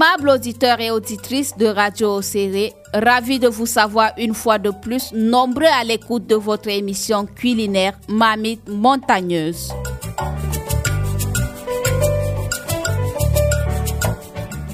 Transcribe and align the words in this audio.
Aimables 0.00 0.30
auditeurs 0.30 0.80
et 0.80 0.90
auditrices 0.90 1.54
de 1.58 1.66
Radio 1.66 2.14
Océré, 2.14 2.72
ravi 2.94 3.38
de 3.38 3.48
vous 3.48 3.66
savoir 3.66 4.12
une 4.16 4.32
fois 4.32 4.56
de 4.56 4.70
plus 4.70 5.12
nombreux 5.12 5.66
à 5.66 5.84
l'écoute 5.84 6.26
de 6.26 6.36
votre 6.36 6.70
émission 6.70 7.26
culinaire 7.26 7.92
Mamite 8.08 8.66
Montagneuse. 8.66 9.74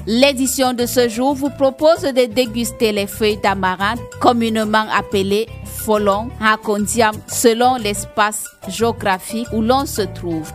L'édition 0.05 0.71
de 0.71 0.85
ce 0.85 1.09
jour 1.09 1.35
vous 1.35 1.49
propose 1.49 2.03
de 2.03 2.33
déguster 2.33 2.93
les 2.93 3.07
feuilles 3.07 3.41
d'amarante, 3.43 3.99
communément 4.21 4.85
appelées 4.97 5.47
folon, 5.65 6.29
hakondiam, 6.39 7.15
selon 7.27 7.75
l'espace 7.75 8.45
géographique 8.69 9.47
où 9.51 9.61
l'on 9.61 9.85
se 9.85 10.03
trouve. 10.03 10.49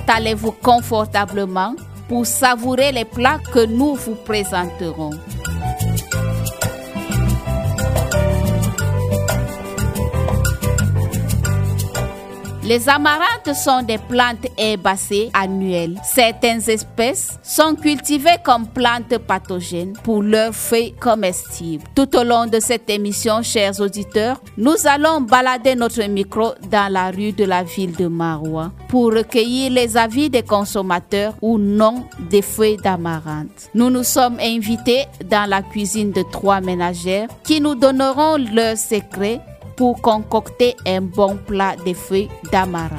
Installez-vous 0.00 0.52
confortablement 0.52 1.74
pour 2.08 2.26
savourer 2.26 2.90
les 2.90 3.04
plats 3.04 3.38
que 3.52 3.66
nous 3.66 3.94
vous 3.94 4.14
présenterons. 4.14 5.10
Les 12.70 12.88
amarantes 12.88 13.52
sont 13.52 13.82
des 13.82 13.98
plantes 13.98 14.46
herbacées 14.56 15.28
annuelles. 15.34 16.00
Certaines 16.04 16.70
espèces 16.70 17.36
sont 17.42 17.74
cultivées 17.74 18.38
comme 18.44 18.68
plantes 18.68 19.18
pathogènes 19.18 19.94
pour 20.04 20.22
leurs 20.22 20.54
feuilles 20.54 20.92
comestibles. 20.92 21.82
Tout 21.96 22.16
au 22.16 22.22
long 22.22 22.46
de 22.46 22.60
cette 22.60 22.88
émission, 22.88 23.42
chers 23.42 23.80
auditeurs, 23.80 24.40
nous 24.56 24.76
allons 24.84 25.20
balader 25.20 25.74
notre 25.74 26.04
micro 26.04 26.52
dans 26.70 26.92
la 26.92 27.10
rue 27.10 27.32
de 27.32 27.42
la 27.44 27.64
ville 27.64 27.96
de 27.96 28.06
Maroua 28.06 28.70
pour 28.86 29.06
recueillir 29.14 29.72
les 29.72 29.96
avis 29.96 30.30
des 30.30 30.44
consommateurs 30.44 31.34
ou 31.42 31.58
non 31.58 32.04
des 32.30 32.40
feuilles 32.40 32.76
d'amarante. 32.76 33.68
Nous 33.74 33.90
nous 33.90 34.04
sommes 34.04 34.38
invités 34.40 35.06
dans 35.28 35.50
la 35.50 35.62
cuisine 35.62 36.12
de 36.12 36.22
trois 36.30 36.60
ménagères 36.60 37.26
qui 37.42 37.60
nous 37.60 37.74
donneront 37.74 38.36
leurs 38.36 38.78
secrets 38.78 39.40
pour 39.80 40.02
concocter 40.02 40.76
un 40.86 41.00
bon 41.00 41.38
plat 41.38 41.74
de 41.74 41.94
feuilles 41.94 42.28
d'amarante. 42.52 42.90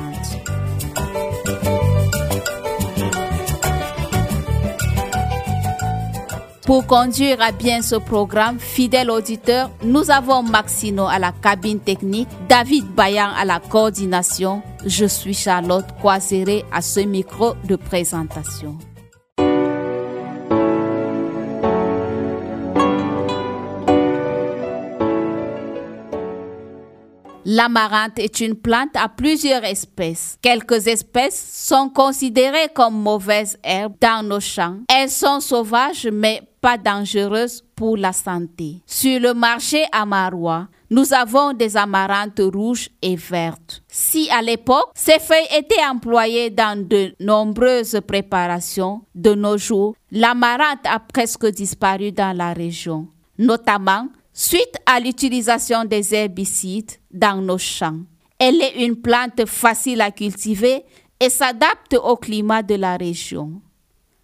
Pour 6.66 6.88
conduire 6.88 7.40
à 7.40 7.52
bien 7.52 7.84
ce 7.84 7.98
programme, 7.98 8.58
fidèle 8.60 9.12
auditeur, 9.12 9.70
nous 9.84 10.10
avons 10.10 10.42
Maxino 10.42 11.06
à 11.06 11.20
la 11.20 11.32
cabine 11.32 11.80
technique, 11.80 12.30
David 12.50 12.88
Bayan 12.96 13.30
à 13.38 13.46
la 13.46 13.60
coordination. 13.60 14.64
Je 14.84 15.06
suis 15.06 15.36
Charlotte 15.36 15.86
Coiseré 16.02 16.66
à 16.72 16.82
ce 16.82 17.02
micro 17.02 17.54
de 17.64 17.76
présentation. 17.76 18.76
L'amarante 27.54 28.18
est 28.18 28.40
une 28.40 28.56
plante 28.56 28.96
à 28.96 29.10
plusieurs 29.10 29.66
espèces. 29.66 30.38
Quelques 30.42 30.88
espèces 30.88 31.68
sont 31.68 31.90
considérées 31.90 32.70
comme 32.74 32.94
mauvaises 32.94 33.58
herbes 33.62 33.96
dans 34.00 34.26
nos 34.26 34.40
champs. 34.40 34.78
Elles 34.88 35.10
sont 35.10 35.42
sauvages 35.42 36.08
mais 36.14 36.42
pas 36.62 36.78
dangereuses 36.78 37.62
pour 37.76 37.98
la 37.98 38.14
santé. 38.14 38.78
Sur 38.86 39.20
le 39.20 39.34
marché 39.34 39.84
à 39.92 40.06
Marois, 40.06 40.70
nous 40.90 41.14
avons 41.14 41.52
des 41.52 41.76
amarantes 41.76 42.40
rouges 42.40 42.88
et 43.02 43.18
vertes. 43.18 43.84
Si 43.90 44.30
à 44.30 44.42
l'époque, 44.42 44.92
ces 44.96 45.20
feuilles 45.20 45.54
étaient 45.54 45.86
employées 45.86 46.52
dans 46.52 46.82
de 46.88 47.14
nombreuses 47.20 48.00
préparations, 48.08 49.02
de 49.14 49.34
nos 49.34 49.58
jours, 49.58 49.94
l'amarante 50.10 50.86
a 50.86 51.00
presque 51.00 51.48
disparu 51.48 52.14
dans 52.14 52.36
la 52.38 52.54
région, 52.54 53.10
notamment 53.38 54.08
suite 54.42 54.76
à 54.88 55.00
l'utilisation 55.00 55.86
des 55.86 56.16
herbicides 56.16 56.94
dans 57.12 57.40
nos 57.44 57.60
champs. 57.60 58.00
Elle 58.40 58.60
est 58.60 58.84
une 58.84 58.96
plante 58.96 59.46
facile 59.46 60.02
à 60.02 60.10
cultiver 60.10 60.84
et 61.20 61.30
s'adapte 61.30 61.96
au 62.04 62.16
climat 62.16 62.64
de 62.64 62.74
la 62.74 62.98
région. 62.98 63.62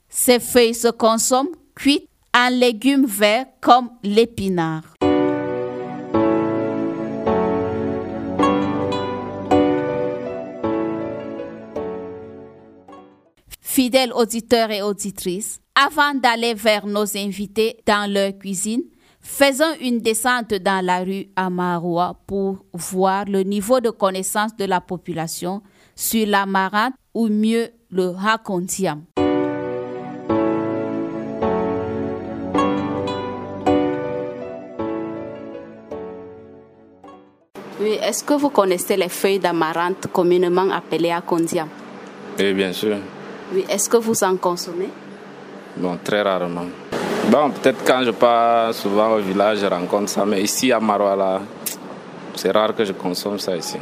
Ses 0.10 0.40
feuilles 0.40 0.74
se 0.74 0.88
consomment 0.88 1.56
cuites 1.76 2.10
en 2.36 2.50
légumes 2.50 3.06
verts 3.06 3.46
comme 3.62 3.92
l'épinard. 4.02 4.96
Fidèles 13.62 14.14
auditeurs 14.14 14.72
et 14.72 14.82
auditrices, 14.82 15.60
avant 15.76 16.16
d'aller 16.16 16.56
vers 16.56 16.88
nos 16.88 17.16
invités 17.16 17.78
dans 17.86 18.12
leur 18.12 18.36
cuisine, 18.40 18.82
Faisons 19.30 19.76
une 19.82 20.00
descente 20.00 20.54
dans 20.54 20.84
la 20.84 21.00
rue 21.02 21.28
Amaroua 21.36 22.16
pour 22.26 22.64
voir 22.74 23.26
le 23.26 23.42
niveau 23.44 23.82
de 23.82 23.90
connaissance 23.92 24.56
de 24.56 24.64
la 24.66 24.80
population 24.80 25.62
sur 25.96 26.26
la 26.26 26.46
marade 26.46 26.94
ou 27.14 27.28
mieux 27.28 27.68
le 27.92 28.14
Hakontiam. 28.26 29.04
Oui, 37.80 38.00
est-ce 38.02 38.24
que 38.24 38.34
vous 38.34 38.50
connaissez 38.50 38.96
les 38.96 39.10
feuilles 39.10 39.40
d'amarante 39.40 40.08
communément 40.12 40.72
appelées 40.72 41.12
Hakontiam 41.12 41.68
Oui, 42.40 42.54
bien 42.54 42.72
sûr. 42.72 42.98
Oui, 43.54 43.66
est-ce 43.70 43.90
que 43.90 43.98
vous 43.98 44.24
en 44.24 44.38
consommez? 44.38 44.90
Bon, 45.76 46.00
très 46.04 46.22
rarement. 46.24 46.66
Bon, 47.30 47.50
peut-être 47.50 47.84
quand 47.86 48.04
je 48.06 48.12
pars 48.12 48.74
souvent 48.74 49.12
au 49.12 49.20
village, 49.20 49.60
je 49.60 49.66
rencontre 49.66 50.10
ça, 50.10 50.26
mais 50.26 50.42
ici 50.42 50.72
à 50.72 50.80
Maroala, 50.80 51.42
c'est 52.36 52.52
rare 52.52 52.74
que 52.74 52.86
je 52.86 52.94
consomme 52.94 53.38
ça 53.38 53.54
ici. 53.54 53.78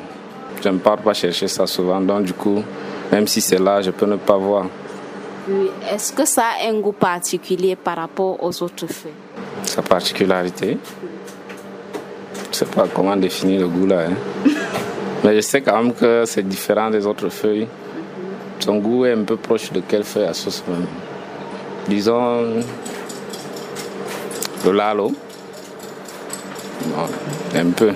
Je 0.64 0.70
ne 0.70 0.80
pars 0.80 0.98
pas 0.98 1.14
chercher 1.14 1.48
ça 1.48 1.68
souvent, 1.68 2.02
donc 2.02 2.24
du 2.24 2.34
coup, 2.34 2.64
même 3.12 3.28
si 3.28 3.42
c'est 3.42 3.60
là, 3.60 3.84
je 3.84 3.92
peux 3.92 4.08
ne 4.08 4.16
pas 4.16 4.38
voir. 4.38 4.66
Oui. 5.48 5.70
Est-ce 5.94 6.12
que 6.12 6.26
ça 6.26 6.44
a 6.60 6.68
un 6.68 6.80
goût 6.80 6.92
particulier 6.92 7.76
par 7.76 7.98
rapport 7.98 8.44
aux 8.44 8.64
autres 8.64 8.88
feuilles 8.88 9.12
Sa 9.62 9.84
particularité? 9.84 10.80
Je 12.34 12.50
ne 12.50 12.54
sais 12.54 12.66
pas 12.66 12.88
comment 12.92 13.16
définir 13.16 13.62
le 13.62 13.68
goût 13.68 13.86
là. 13.86 14.06
Hein. 14.08 14.50
mais 15.24 15.36
je 15.36 15.42
sais 15.42 15.62
quand 15.62 15.84
même 15.84 15.94
que 15.94 16.24
c'est 16.26 16.48
différent 16.48 16.90
des 16.90 17.06
autres 17.06 17.30
feuilles. 17.30 17.68
Son 18.58 18.78
goût 18.78 19.06
est 19.06 19.14
un 19.14 19.24
peu 19.24 19.36
proche 19.36 19.72
de 19.72 19.82
quelle 19.88 20.04
feuille 20.04 20.26
à 20.26 20.34
sauce 20.34 20.64
même. 20.68 20.88
Disons, 21.88 22.64
le 24.66 24.72
lalo. 24.72 25.12
un 27.56 27.70
peu. 27.72 27.94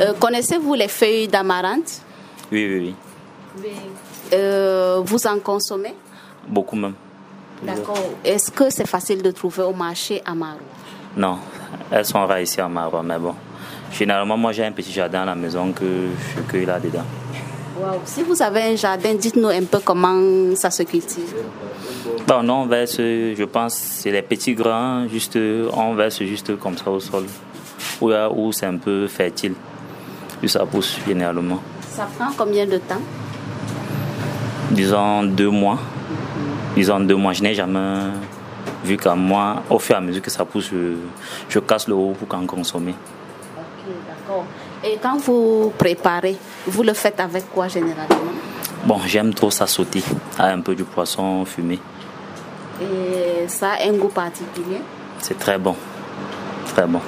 Euh, 0.00 0.12
Connaissez-vous 0.18 0.74
les 0.74 0.88
feuilles 0.88 1.28
d'amarante 1.28 2.02
Oui, 2.52 2.66
oui, 2.68 2.94
oui. 3.62 3.70
Euh, 4.32 5.00
vous 5.04 5.26
en 5.26 5.38
consommez? 5.38 5.94
Beaucoup 6.46 6.76
même. 6.76 6.94
D'accord. 7.62 7.98
Est-ce 8.24 8.50
que 8.50 8.70
c'est 8.70 8.86
facile 8.86 9.22
de 9.22 9.30
trouver 9.30 9.62
au 9.64 9.72
marché 9.72 10.22
à 10.24 10.34
Marois 10.34 10.56
Non, 11.16 11.38
elles 11.90 12.06
sont 12.06 12.24
rares 12.26 12.40
ici 12.40 12.60
à 12.60 12.68
Marois, 12.68 13.02
mais 13.02 13.18
bon. 13.18 13.34
Généralement, 13.92 14.36
moi 14.36 14.52
j'ai 14.52 14.64
un 14.64 14.72
petit 14.72 14.92
jardin 14.92 15.22
à 15.22 15.26
la 15.26 15.34
maison 15.34 15.72
que 15.72 15.84
je 16.36 16.40
cueille 16.42 16.64
là-dedans. 16.64 17.04
Wow. 17.80 18.00
Si 18.04 18.22
vous 18.22 18.42
avez 18.42 18.62
un 18.62 18.76
jardin, 18.76 19.14
dites-nous 19.14 19.48
un 19.48 19.64
peu 19.64 19.78
comment 19.82 20.54
ça 20.54 20.70
se 20.70 20.82
cultive. 20.82 21.34
Bon, 22.26 22.42
non, 22.42 22.62
on 22.62 22.66
verse, 22.66 22.98
je 22.98 23.44
pense, 23.44 23.74
c'est 23.74 24.10
les 24.10 24.20
petits 24.20 24.52
grains, 24.54 25.08
juste, 25.08 25.38
on 25.72 25.94
verse 25.94 26.22
juste 26.22 26.58
comme 26.58 26.76
ça 26.76 26.90
au 26.90 27.00
sol, 27.00 27.24
où, 28.02 28.10
où 28.10 28.52
c'est 28.52 28.66
un 28.66 28.76
peu 28.76 29.06
fertile, 29.06 29.54
puis 30.40 30.48
ça 30.50 30.66
pousse 30.66 30.98
généralement. 31.08 31.60
Ça 31.90 32.06
prend 32.18 32.30
combien 32.36 32.66
de 32.66 32.76
temps? 32.76 33.00
Disons 34.70 35.22
deux 35.22 35.50
mois. 35.50 35.78
Disons 36.76 37.00
deux 37.00 37.16
mois. 37.16 37.32
Je 37.32 37.42
n'ai 37.42 37.54
jamais 37.54 38.10
vu 38.84 38.98
qu'à 38.98 39.14
moi, 39.14 39.62
au 39.70 39.78
fur 39.78 39.94
et 39.94 39.98
à 39.98 40.00
mesure 40.02 40.22
que 40.22 40.30
ça 40.30 40.44
pousse, 40.44 40.70
je, 40.70 40.96
je 41.48 41.58
casse 41.60 41.88
le 41.88 41.94
haut 41.94 42.12
pour 42.12 42.38
en 42.38 42.44
consommer. 42.44 42.94
Et 44.82 44.98
quand 45.02 45.18
vous 45.18 45.72
préparez, 45.76 46.36
vous 46.66 46.82
le 46.82 46.94
faites 46.94 47.20
avec 47.20 47.50
quoi 47.52 47.68
généralement 47.68 48.16
Bon, 48.84 48.98
j'aime 49.06 49.34
trop 49.34 49.50
ça 49.50 49.66
sauter, 49.66 50.02
avec 50.38 50.56
un 50.58 50.60
peu 50.62 50.74
du 50.74 50.84
poisson 50.84 51.44
fumé. 51.44 51.78
Et 52.80 53.46
ça 53.46 53.72
a 53.72 53.86
un 53.88 53.92
goût 53.92 54.08
particulier 54.08 54.80
C'est 55.20 55.38
très 55.38 55.58
bon. 55.58 55.76
Très 56.74 56.86
bon. 56.86 57.00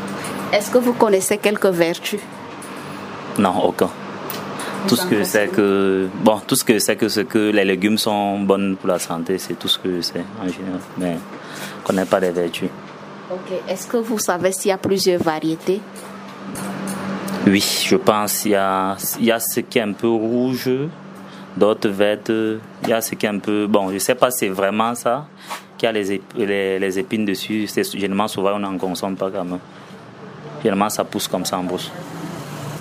Est-ce 0.52 0.70
que 0.70 0.76
vous 0.76 0.92
connaissez 0.92 1.38
quelques 1.38 1.64
vertus 1.66 2.20
Non, 3.38 3.54
aucun. 3.64 3.88
tout 4.86 4.96
ce 4.96 5.06
que 5.06 5.24
sais 5.24 5.48
que 5.48 6.08
bon, 6.22 6.40
tout 6.46 6.56
ce 6.56 6.64
que 6.64 6.78
sais 6.78 6.96
que 6.96 7.08
c'est 7.08 7.24
que 7.24 7.38
les 7.50 7.64
légumes 7.64 7.96
sont 7.96 8.38
bons 8.40 8.76
pour 8.76 8.88
la 8.88 8.98
santé, 8.98 9.38
c'est 9.38 9.54
tout 9.54 9.68
ce 9.68 9.78
que 9.78 9.96
je 9.96 10.00
sais 10.02 10.24
en 10.42 10.48
général. 10.48 10.80
Mais 10.98 11.14
je 11.14 11.86
connais 11.86 12.04
pas 12.04 12.20
les 12.20 12.32
vertus. 12.32 12.68
Ok. 13.30 13.50
Est-ce 13.66 13.86
que 13.86 13.96
vous 13.96 14.18
savez 14.18 14.52
s'il 14.52 14.68
y 14.68 14.72
a 14.72 14.78
plusieurs 14.78 15.22
variétés 15.22 15.80
Oui, 17.46 17.82
je 17.84 17.96
pense 17.96 18.44
il 18.44 18.52
y 18.52 18.54
a 18.54 18.96
il 19.18 19.26
y 19.26 19.32
a 19.32 19.40
ce 19.40 19.60
qui 19.60 19.78
est 19.78 19.82
un 19.82 19.92
peu 19.92 20.08
rouge 20.08 20.70
d'autres 21.56 21.88
vertes. 21.88 22.30
Il 22.30 22.88
y 22.88 22.92
a 22.92 23.00
ce 23.00 23.14
qui 23.14 23.26
est 23.26 23.28
un 23.28 23.38
peu. 23.38 23.66
Bon, 23.66 23.88
je 23.88 23.94
ne 23.94 23.98
sais 23.98 24.14
pas 24.14 24.30
si 24.30 24.38
c'est 24.38 24.48
vraiment 24.48 24.94
ça, 24.94 25.26
qui 25.76 25.86
a 25.86 25.92
les, 25.92 26.20
les, 26.36 26.98
épines 26.98 27.24
dessus. 27.24 27.68
Généralement, 27.94 28.28
souvent, 28.28 28.54
on 28.54 28.58
n'en 28.58 28.78
consomme 28.78 29.16
pas 29.16 29.30
quand 29.30 29.44
même. 29.44 29.58
Généralement, 30.62 30.90
ça 30.90 31.04
pousse 31.04 31.28
comme 31.28 31.44
ça 31.44 31.58
en 31.58 31.64
brousse. 31.64 31.90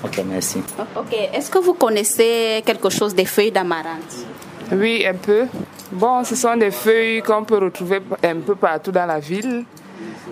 Ok, 0.04 0.22
merci. 0.26 0.62
Ok, 0.96 1.14
est-ce 1.34 1.50
que 1.50 1.60
vous 1.60 1.74
connaissez 1.74 2.64
quelque 2.66 2.90
chose 2.90 3.14
des 3.14 3.26
feuilles 3.26 3.52
d'amarante 3.52 4.26
Oui, 4.72 5.06
un 5.06 5.16
peu. 5.16 5.46
Bon, 5.92 6.24
ce 6.24 6.36
sont 6.36 6.56
des 6.56 6.72
feuilles 6.72 7.22
qu'on 7.22 7.44
peut 7.44 7.58
retrouver 7.58 8.00
un 8.24 8.38
peu 8.38 8.56
partout 8.56 8.92
dans 8.92 9.06
la 9.06 9.20
ville, 9.20 9.66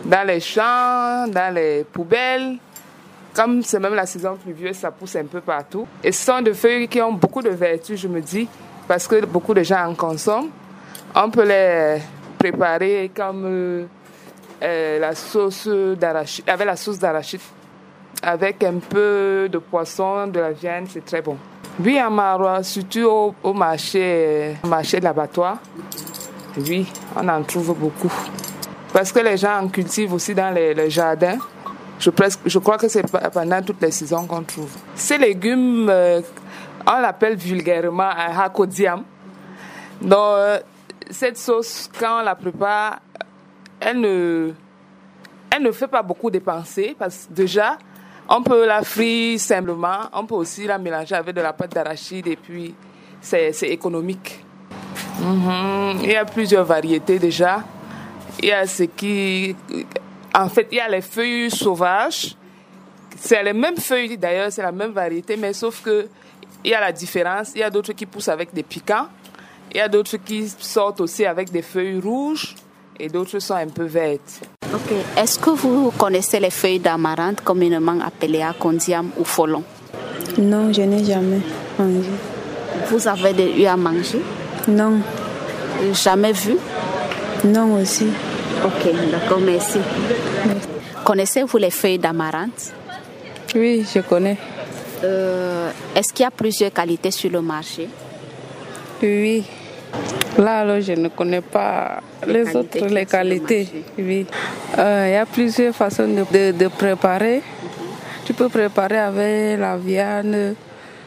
dans 0.05 0.25
les 0.25 0.39
champs, 0.39 1.27
dans 1.27 1.53
les 1.53 1.83
poubelles. 1.83 2.57
Comme 3.33 3.61
c'est 3.61 3.79
même 3.79 3.95
la 3.95 4.05
saison 4.05 4.35
pluvieuse, 4.35 4.75
ça 4.75 4.91
pousse 4.91 5.15
un 5.15 5.25
peu 5.25 5.41
partout. 5.41 5.87
Et 6.03 6.11
ce 6.11 6.25
sont 6.25 6.41
des 6.41 6.53
feuilles 6.53 6.87
qui 6.87 7.01
ont 7.01 7.13
beaucoup 7.13 7.41
de 7.41 7.49
vertus, 7.49 7.99
je 7.99 8.07
me 8.07 8.21
dis, 8.21 8.47
parce 8.87 9.07
que 9.07 9.25
beaucoup 9.25 9.53
de 9.53 9.63
gens 9.63 9.85
en 9.85 9.95
consomment. 9.95 10.49
On 11.15 11.29
peut 11.29 11.47
les 11.47 12.01
préparer 12.37 13.11
comme 13.15 13.43
euh, 13.45 13.85
euh, 14.61 14.99
la 14.99 15.15
sauce 15.15 15.67
d'arachide, 15.67 16.49
avec 16.49 16.65
la 16.65 16.75
sauce 16.75 16.99
d'arachide, 16.99 17.41
avec 18.21 18.63
un 18.63 18.79
peu 18.79 19.47
de 19.51 19.57
poisson, 19.57 20.27
de 20.27 20.39
la 20.39 20.51
viande, 20.51 20.87
c'est 20.89 21.05
très 21.05 21.21
bon. 21.21 21.37
Oui, 21.81 21.97
à 21.97 22.09
Marois, 22.09 22.61
surtout 22.63 23.33
au, 23.41 23.53
marché, 23.53 24.57
au 24.63 24.67
marché 24.67 24.99
de 24.99 25.05
l'abattoir, 25.05 25.59
oui, 26.57 26.91
on 27.15 27.27
en 27.27 27.41
trouve 27.43 27.73
beaucoup. 27.77 28.11
Parce 28.91 29.11
que 29.11 29.19
les 29.19 29.37
gens 29.37 29.61
en 29.61 29.67
cultivent 29.67 30.13
aussi 30.13 30.35
dans 30.35 30.53
les, 30.53 30.89
jardins. 30.89 31.37
Je, 31.99 32.09
presque, 32.09 32.39
je 32.45 32.59
crois 32.59 32.77
que 32.77 32.87
c'est 32.87 33.03
pendant 33.31 33.61
toutes 33.61 33.81
les 33.81 33.91
saisons 33.91 34.25
qu'on 34.25 34.43
trouve. 34.43 34.71
Ces 34.95 35.17
légumes, 35.17 35.89
euh, 35.89 36.21
on 36.87 36.99
l'appelle 36.99 37.35
vulgairement 37.35 38.09
un 38.09 38.39
hakodiam. 38.39 39.03
Donc, 40.01 40.13
euh, 40.13 40.59
cette 41.09 41.37
sauce, 41.37 41.89
quand 41.99 42.21
on 42.21 42.23
la 42.23 42.35
prépare, 42.35 42.99
elle 43.79 43.99
ne, 43.99 44.51
elle 45.51 45.63
ne 45.63 45.71
fait 45.71 45.87
pas 45.87 46.01
beaucoup 46.01 46.29
dépenser 46.29 46.95
parce 46.97 47.25
que 47.25 47.33
déjà, 47.33 47.77
on 48.29 48.43
peut 48.43 48.65
la 48.65 48.81
frire 48.83 49.39
simplement, 49.39 50.01
on 50.13 50.25
peut 50.25 50.35
aussi 50.35 50.65
la 50.65 50.77
mélanger 50.77 51.15
avec 51.15 51.35
de 51.35 51.41
la 51.41 51.51
pâte 51.51 51.73
d'arachide 51.73 52.27
et 52.27 52.35
puis 52.35 52.75
c'est 53.21 53.51
économique. 53.63 54.45
Mhm. 55.19 55.99
Il 56.03 56.11
y 56.11 56.15
a 56.15 56.25
plusieurs 56.25 56.63
variétés 56.63 57.19
déjà. 57.19 57.63
Il 58.41 58.47
y 58.47 58.51
a 58.51 58.65
ce 58.65 58.83
qui. 58.83 59.55
En 60.35 60.49
fait, 60.49 60.67
il 60.71 60.77
y 60.77 60.81
a 60.81 60.87
les 60.87 61.01
feuilles 61.01 61.49
sauvages. 61.51 62.35
C'est 63.17 63.43
les 63.43 63.53
mêmes 63.53 63.77
feuilles 63.77 64.17
d'ailleurs, 64.17 64.51
c'est 64.51 64.61
la 64.61 64.71
même 64.71 64.91
variété, 64.91 65.35
mais 65.35 65.53
sauf 65.53 65.81
que 65.81 66.07
il 66.63 66.71
y 66.71 66.73
a 66.73 66.79
la 66.79 66.91
différence. 66.91 67.51
Il 67.55 67.59
y 67.59 67.63
a 67.63 67.69
d'autres 67.69 67.93
qui 67.93 68.05
poussent 68.05 68.29
avec 68.29 68.53
des 68.53 68.63
piquants. 68.63 69.07
Il 69.71 69.77
y 69.77 69.81
a 69.81 69.87
d'autres 69.87 70.17
qui 70.17 70.47
sortent 70.59 71.01
aussi 71.01 71.25
avec 71.25 71.51
des 71.51 71.61
feuilles 71.61 71.99
rouges 71.99 72.55
et 72.99 73.07
d'autres 73.07 73.39
sont 73.39 73.55
un 73.55 73.67
peu 73.67 73.85
vertes. 73.85 74.41
Ok. 74.73 74.93
Est-ce 75.17 75.39
que 75.39 75.51
vous 75.51 75.91
connaissez 75.91 76.39
les 76.39 76.49
feuilles 76.49 76.79
d'amarante 76.79 77.41
communément 77.41 77.97
appelées 78.05 78.41
acondiam 78.41 79.09
ou 79.17 79.23
folon? 79.23 79.63
Non, 80.37 80.71
je 80.71 80.81
n'ai 80.81 81.03
jamais 81.03 81.41
mangé. 81.77 82.09
Vous 82.89 83.07
avez 83.07 83.61
eu 83.61 83.65
à 83.65 83.75
manger? 83.75 84.21
Non. 84.67 84.99
Jamais 85.93 86.33
vu? 86.33 86.55
Non 87.43 87.79
aussi. 87.81 88.07
Ok, 88.65 88.93
d'accord, 89.11 89.39
merci. 89.39 89.79
Connaissez-vous 91.03 91.57
les 91.57 91.71
feuilles 91.71 91.97
d'amarante? 91.97 92.73
Oui, 93.55 93.85
je 93.93 94.01
connais. 94.01 94.37
Euh, 95.03 95.71
est-ce 95.95 96.11
qu'il 96.13 96.23
y 96.23 96.27
a 96.27 96.31
plusieurs 96.31 96.73
qualités 96.73 97.11
sur 97.11 97.31
le 97.31 97.41
marché? 97.41 97.87
Oui. 99.01 99.43
Là, 100.37 100.59
alors, 100.59 100.81
je 100.81 100.93
ne 100.93 101.07
connais 101.07 101.41
pas 101.41 102.01
les, 102.27 102.55
autres, 102.55 102.85
les 102.85 103.05
qualités. 103.05 103.67
Oui. 103.97 104.25
Euh, 104.77 105.05
il 105.07 105.13
y 105.13 105.15
a 105.15 105.25
plusieurs 105.25 105.73
façons 105.73 106.07
de, 106.07 106.51
de, 106.51 106.67
préparer. 106.67 107.41
Tu 108.25 108.33
peux 108.33 108.49
préparer 108.49 108.99
avec 108.99 109.59
la 109.59 109.77
viande, 109.77 110.55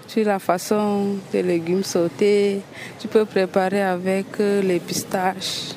sur 0.08 0.26
la 0.26 0.38
façon 0.38 1.16
des 1.31 1.43
légumes 1.43 1.84
sautés. 1.84 2.60
Tu 2.99 3.08
peux 3.08 3.25
préparer 3.25 3.82
avec 3.82 4.26
euh, 4.40 4.62
les 4.62 4.81
pistaches. 4.81 5.75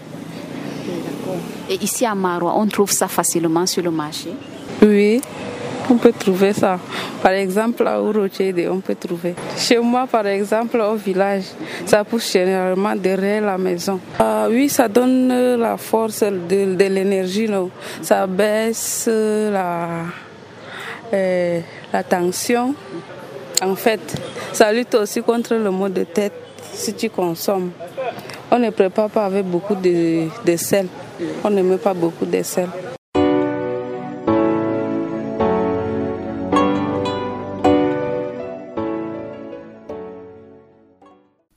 Et 1.70 1.84
ici 1.84 2.06
à 2.06 2.16
Marois, 2.16 2.54
on 2.58 2.68
trouve 2.68 2.92
ça 2.92 3.08
facilement 3.08 3.66
sur 3.66 3.84
le 3.84 3.92
marché 3.92 4.30
Oui 4.82 5.22
on 5.90 5.98
peut 5.98 6.14
trouver 6.14 6.54
ça. 6.54 6.80
Par 7.22 7.32
exemple, 7.32 7.88
à 7.88 8.00
Urochede, 8.00 8.68
on 8.72 8.80
peut 8.80 8.96
trouver. 8.96 9.36
Chez 9.58 9.78
moi, 9.78 10.08
par 10.08 10.26
exemple, 10.28 10.80
au 10.80 10.96
village, 10.96 11.44
ça 11.86 12.04
pousse 12.04 12.32
généralement 12.32 12.96
derrière 12.96 13.42
la 13.42 13.58
maison. 13.58 14.00
Ah, 14.20 14.48
oui, 14.50 14.70
ça 14.70 14.88
donne 14.88 15.56
la 15.58 15.78
force 15.78 16.24
de, 16.24 16.88
l'énergie. 16.88 17.50
Ça 18.02 18.26
baisse 18.28 19.08
la, 19.08 19.88
euh, 21.14 21.60
la 21.94 22.04
tension. 22.04 22.74
En 23.62 23.76
fait, 23.76 24.16
ça 24.54 24.72
lutte 24.72 24.96
aussi 24.96 25.22
contre 25.22 25.56
le 25.56 25.72
maux 25.72 25.90
de 25.90 26.04
tête 26.04 26.34
si 26.74 26.94
tu 26.94 27.10
consommes. 27.10 27.72
On 28.52 28.60
ne 28.60 28.70
prépare 28.70 29.10
pas 29.10 29.26
avec 29.26 29.46
beaucoup 29.46 29.76
de 29.76 30.56
sel. 30.58 30.88
On 31.44 31.50
ne 31.50 31.62
met 31.62 31.78
pas 31.78 31.94
beaucoup 31.94 32.26
de 32.26 32.42
sel. 32.44 32.70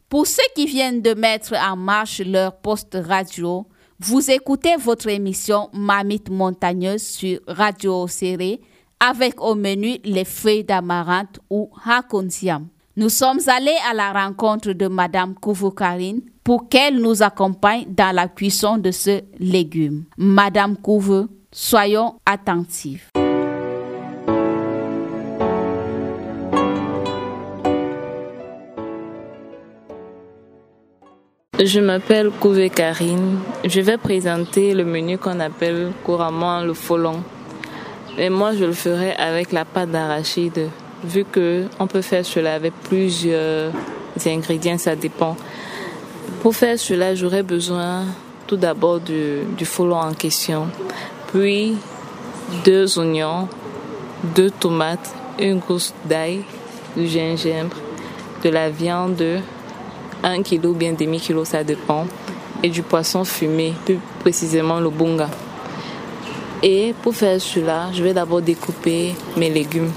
Pour 0.08 0.26
ceux 0.26 0.42
qui 0.54 0.66
viennent 0.66 1.02
de 1.02 1.14
mettre 1.14 1.54
en 1.54 1.76
marche 1.76 2.20
leur 2.20 2.56
poste 2.56 2.96
radio, 3.00 3.66
vous 4.00 4.30
écoutez 4.30 4.76
votre 4.76 5.08
émission 5.08 5.68
Mamite 5.72 6.30
montagneuse 6.30 7.02
sur 7.02 7.40
Radio 7.46 8.06
Serré 8.06 8.60
avec 9.00 9.40
au 9.40 9.54
menu 9.54 9.98
les 10.04 10.24
feuilles 10.24 10.64
d'amarante 10.64 11.40
ou 11.50 11.70
hakonsiam. 11.84 12.68
Nous 12.96 13.10
sommes 13.10 13.40
allés 13.46 13.76
à 13.88 13.94
la 13.94 14.12
rencontre 14.12 14.72
de 14.72 14.88
Madame 14.88 15.34
Karine 15.76 16.22
pour 16.48 16.66
qu'elle 16.70 16.98
nous 16.98 17.22
accompagne 17.22 17.84
dans 17.88 18.14
la 18.16 18.26
cuisson 18.26 18.78
de 18.78 18.90
ce 18.90 19.20
légume. 19.38 20.04
Madame 20.16 20.78
Couve, 20.78 21.28
soyons 21.52 22.14
attentifs. 22.24 23.10
Je 31.62 31.80
m'appelle 31.80 32.30
Kouvé 32.30 32.70
Karine. 32.70 33.40
Je 33.66 33.82
vais 33.82 33.98
présenter 33.98 34.72
le 34.72 34.86
menu 34.86 35.18
qu'on 35.18 35.40
appelle 35.40 35.92
couramment 36.02 36.62
le 36.62 36.72
folon. 36.72 37.22
Et 38.16 38.30
moi, 38.30 38.54
je 38.54 38.64
le 38.64 38.72
ferai 38.72 39.12
avec 39.16 39.52
la 39.52 39.66
pâte 39.66 39.90
d'arachide, 39.90 40.70
vu 41.04 41.26
que 41.26 41.66
on 41.78 41.86
peut 41.86 42.00
faire 42.00 42.24
cela 42.24 42.54
avec 42.54 42.72
plusieurs 42.84 43.70
ingrédients, 44.24 44.78
ça 44.78 44.96
dépend. 44.96 45.36
Pour 46.42 46.54
faire 46.54 46.78
cela, 46.78 47.14
j'aurai 47.14 47.42
besoin 47.42 48.04
tout 48.46 48.56
d'abord 48.56 49.00
du, 49.00 49.40
du 49.56 49.64
folon 49.64 49.96
en 49.96 50.14
question, 50.14 50.68
puis 51.32 51.76
deux 52.64 52.98
oignons, 52.98 53.48
deux 54.36 54.50
tomates, 54.50 55.12
une 55.40 55.58
gousse 55.58 55.92
d'ail, 56.04 56.42
du 56.96 57.06
gingembre, 57.06 57.76
de 58.44 58.50
la 58.50 58.70
viande, 58.70 59.22
1 60.22 60.42
kg 60.42 60.66
ou 60.66 60.74
bien 60.74 60.92
demi-kilo, 60.92 61.44
ça 61.44 61.64
dépend, 61.64 62.06
et 62.62 62.68
du 62.68 62.82
poisson 62.82 63.24
fumé, 63.24 63.74
plus 63.84 63.98
précisément 64.20 64.78
le 64.78 64.90
bunga. 64.90 65.28
Et 66.62 66.94
pour 67.02 67.14
faire 67.14 67.40
cela, 67.40 67.88
je 67.92 68.02
vais 68.02 68.14
d'abord 68.14 68.42
découper 68.42 69.14
mes 69.36 69.50
légumes. 69.50 69.90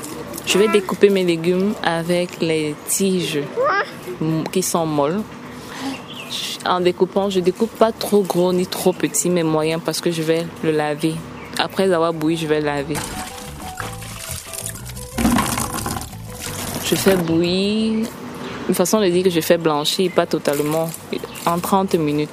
Je 0.46 0.58
vais 0.58 0.68
découper 0.68 1.10
mes 1.10 1.24
légumes 1.24 1.74
avec 1.84 2.42
les 2.42 2.76
tiges 2.88 3.42
qui 4.52 4.62
sont 4.62 4.86
molles. 4.86 5.22
En 6.66 6.80
découpant, 6.80 7.30
je 7.30 7.40
découpe 7.40 7.72
pas 7.72 7.92
trop 7.92 8.22
gros 8.22 8.54
ni 8.54 8.68
trop 8.68 8.94
petit, 8.94 9.30
mais 9.30 9.44
moyen 9.44 9.80
parce 9.80 10.00
que 10.00 10.12
je 10.12 10.22
vais 10.22 10.46
le 10.64 10.72
laver. 10.72 11.16
Après 11.58 11.92
avoir 11.92 12.14
bouilli, 12.14 12.38
je 12.38 12.48
vais 12.48 12.60
le 12.60 12.68
laver. 12.68 12.98
Je 16.86 16.96
fais 16.96 17.16
bouillir 17.16 18.08
une 18.70 18.76
façon 18.76 19.02
de 19.02 19.08
dire 19.08 19.24
que 19.24 19.30
je 19.30 19.42
fais 19.42 19.58
blanchir, 19.58 20.12
pas 20.12 20.26
totalement, 20.26 20.90
en 21.46 21.58
30 21.58 21.96
minutes. 21.96 22.30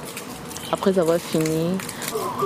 Après 0.71 0.97
avoir 0.99 1.17
fini, 1.17 1.71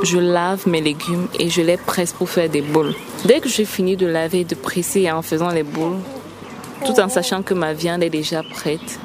je 0.03 0.17
lave 0.19 0.67
mes 0.67 0.79
légumes 0.79 1.27
et 1.37 1.49
je 1.49 1.61
les 1.61 1.77
presse 1.77 2.13
pour 2.13 2.29
faire 2.29 2.49
des 2.49 2.61
boules. 2.61 2.95
Dès 3.25 3.41
que 3.41 3.49
j'ai 3.49 3.65
fini 3.65 3.97
de 3.97 4.07
laver 4.07 4.41
et 4.41 4.45
de 4.45 4.55
presser 4.55 5.11
en 5.11 5.21
faisant 5.21 5.49
les 5.49 5.63
boules, 5.63 5.97
tout 6.85 6.99
en 6.99 7.09
sachant 7.09 7.43
que 7.43 7.53
ma 7.53 7.73
viande 7.73 8.03
est 8.03 8.09
déjà 8.09 8.41
prête, 8.41 8.99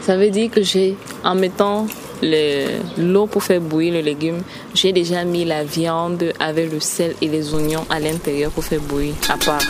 ça 0.00 0.16
veut 0.16 0.30
dire 0.30 0.50
que 0.50 0.62
j'ai, 0.62 0.96
en 1.24 1.34
mettant 1.34 1.86
l'eau 2.22 3.26
pour 3.26 3.42
faire 3.42 3.60
bouillir 3.60 3.94
le 3.94 4.00
légume, 4.00 4.42
j'ai 4.74 4.92
déjà 4.92 5.24
mis 5.24 5.44
la 5.44 5.64
viande 5.64 6.32
avec 6.40 6.70
le 6.70 6.80
sel 6.80 7.14
et 7.20 7.28
les 7.28 7.54
oignons 7.54 7.84
à 7.90 8.00
l'intérieur 8.00 8.50
pour 8.50 8.64
faire 8.64 8.80
bouillir 8.80 9.14
à 9.28 9.36
part. 9.36 9.62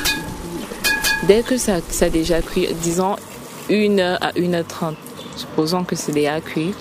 Dès 1.24 1.42
que 1.42 1.56
ça, 1.56 1.78
ça 1.88 2.06
a 2.06 2.08
déjà 2.08 2.40
cuit, 2.42 2.68
disons 2.82 3.16
1h 3.68 4.18
à 4.20 4.32
1h30. 4.32 4.94
supposons 5.36 5.84
que 5.84 5.96
c'est 5.96 6.12
déjà 6.12 6.40
cuit, 6.40 6.72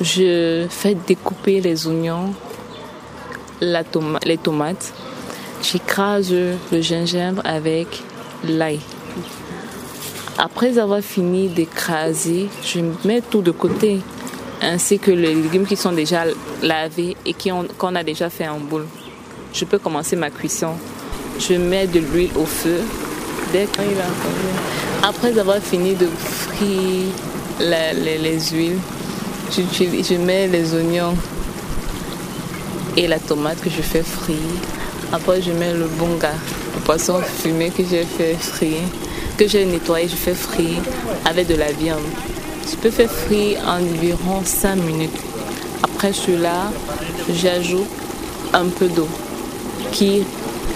je 0.00 0.66
fais 0.68 0.94
découper 0.94 1.60
les 1.60 1.86
oignons, 1.86 2.34
la 3.60 3.82
les 4.24 4.38
tomates, 4.38 4.92
j'écrase 5.62 6.32
le 6.32 6.80
gingembre 6.82 7.42
avec 7.44 8.02
l'ail. 8.46 8.80
Après 10.36 10.78
avoir 10.78 11.00
fini 11.00 11.48
d'écraser, 11.48 12.48
je 12.62 12.80
mets 13.06 13.22
tout 13.22 13.40
de 13.40 13.52
côté, 13.52 14.00
ainsi 14.64 14.98
que 14.98 15.10
les 15.10 15.34
légumes 15.34 15.66
qui 15.66 15.76
sont 15.76 15.92
déjà 15.92 16.24
lavés 16.62 17.16
et 17.24 17.34
qu'on 17.34 17.94
a 17.94 18.02
déjà 18.02 18.30
fait 18.30 18.48
en 18.48 18.58
boule. 18.58 18.86
Je 19.52 19.64
peux 19.64 19.78
commencer 19.78 20.16
ma 20.16 20.30
cuisson. 20.30 20.72
Je 21.38 21.54
mets 21.54 21.86
de 21.86 22.00
l'huile 22.00 22.30
au 22.36 22.44
feu. 22.44 22.80
Dès 23.52 23.68
Après 25.02 25.38
avoir 25.38 25.58
fini 25.58 25.94
de 25.94 26.06
frire 26.06 27.06
les, 27.60 28.40
huiles, 28.50 28.78
je, 29.52 29.62
je 30.02 30.14
mets 30.16 30.48
les 30.48 30.74
oignons 30.74 31.14
et 32.96 33.06
la 33.06 33.20
tomate 33.20 33.60
que 33.60 33.70
je 33.70 33.82
fais 33.82 34.02
frire. 34.02 34.36
Après, 35.12 35.40
je 35.40 35.52
mets 35.52 35.72
le 35.72 35.86
bonga, 35.86 36.32
le 36.74 36.80
poisson 36.80 37.20
fumé 37.20 37.70
que 37.70 37.84
j'ai 37.88 38.04
fait 38.04 38.34
frire 38.34 38.82
que 39.36 39.48
j'ai 39.48 39.64
nettoyé, 39.64 40.08
je 40.08 40.14
fais 40.14 40.34
frire 40.34 40.80
avec 41.24 41.48
de 41.48 41.54
la 41.54 41.72
viande. 41.72 42.02
Je 42.70 42.76
peux 42.76 42.90
faire 42.90 43.10
frire 43.10 43.60
environ 43.66 44.42
5 44.44 44.76
minutes. 44.76 45.16
Après 45.82 46.12
cela, 46.12 46.72
j'ajoute 47.30 47.88
un 48.52 48.66
peu 48.66 48.88
d'eau 48.88 49.08
qui 49.92 50.22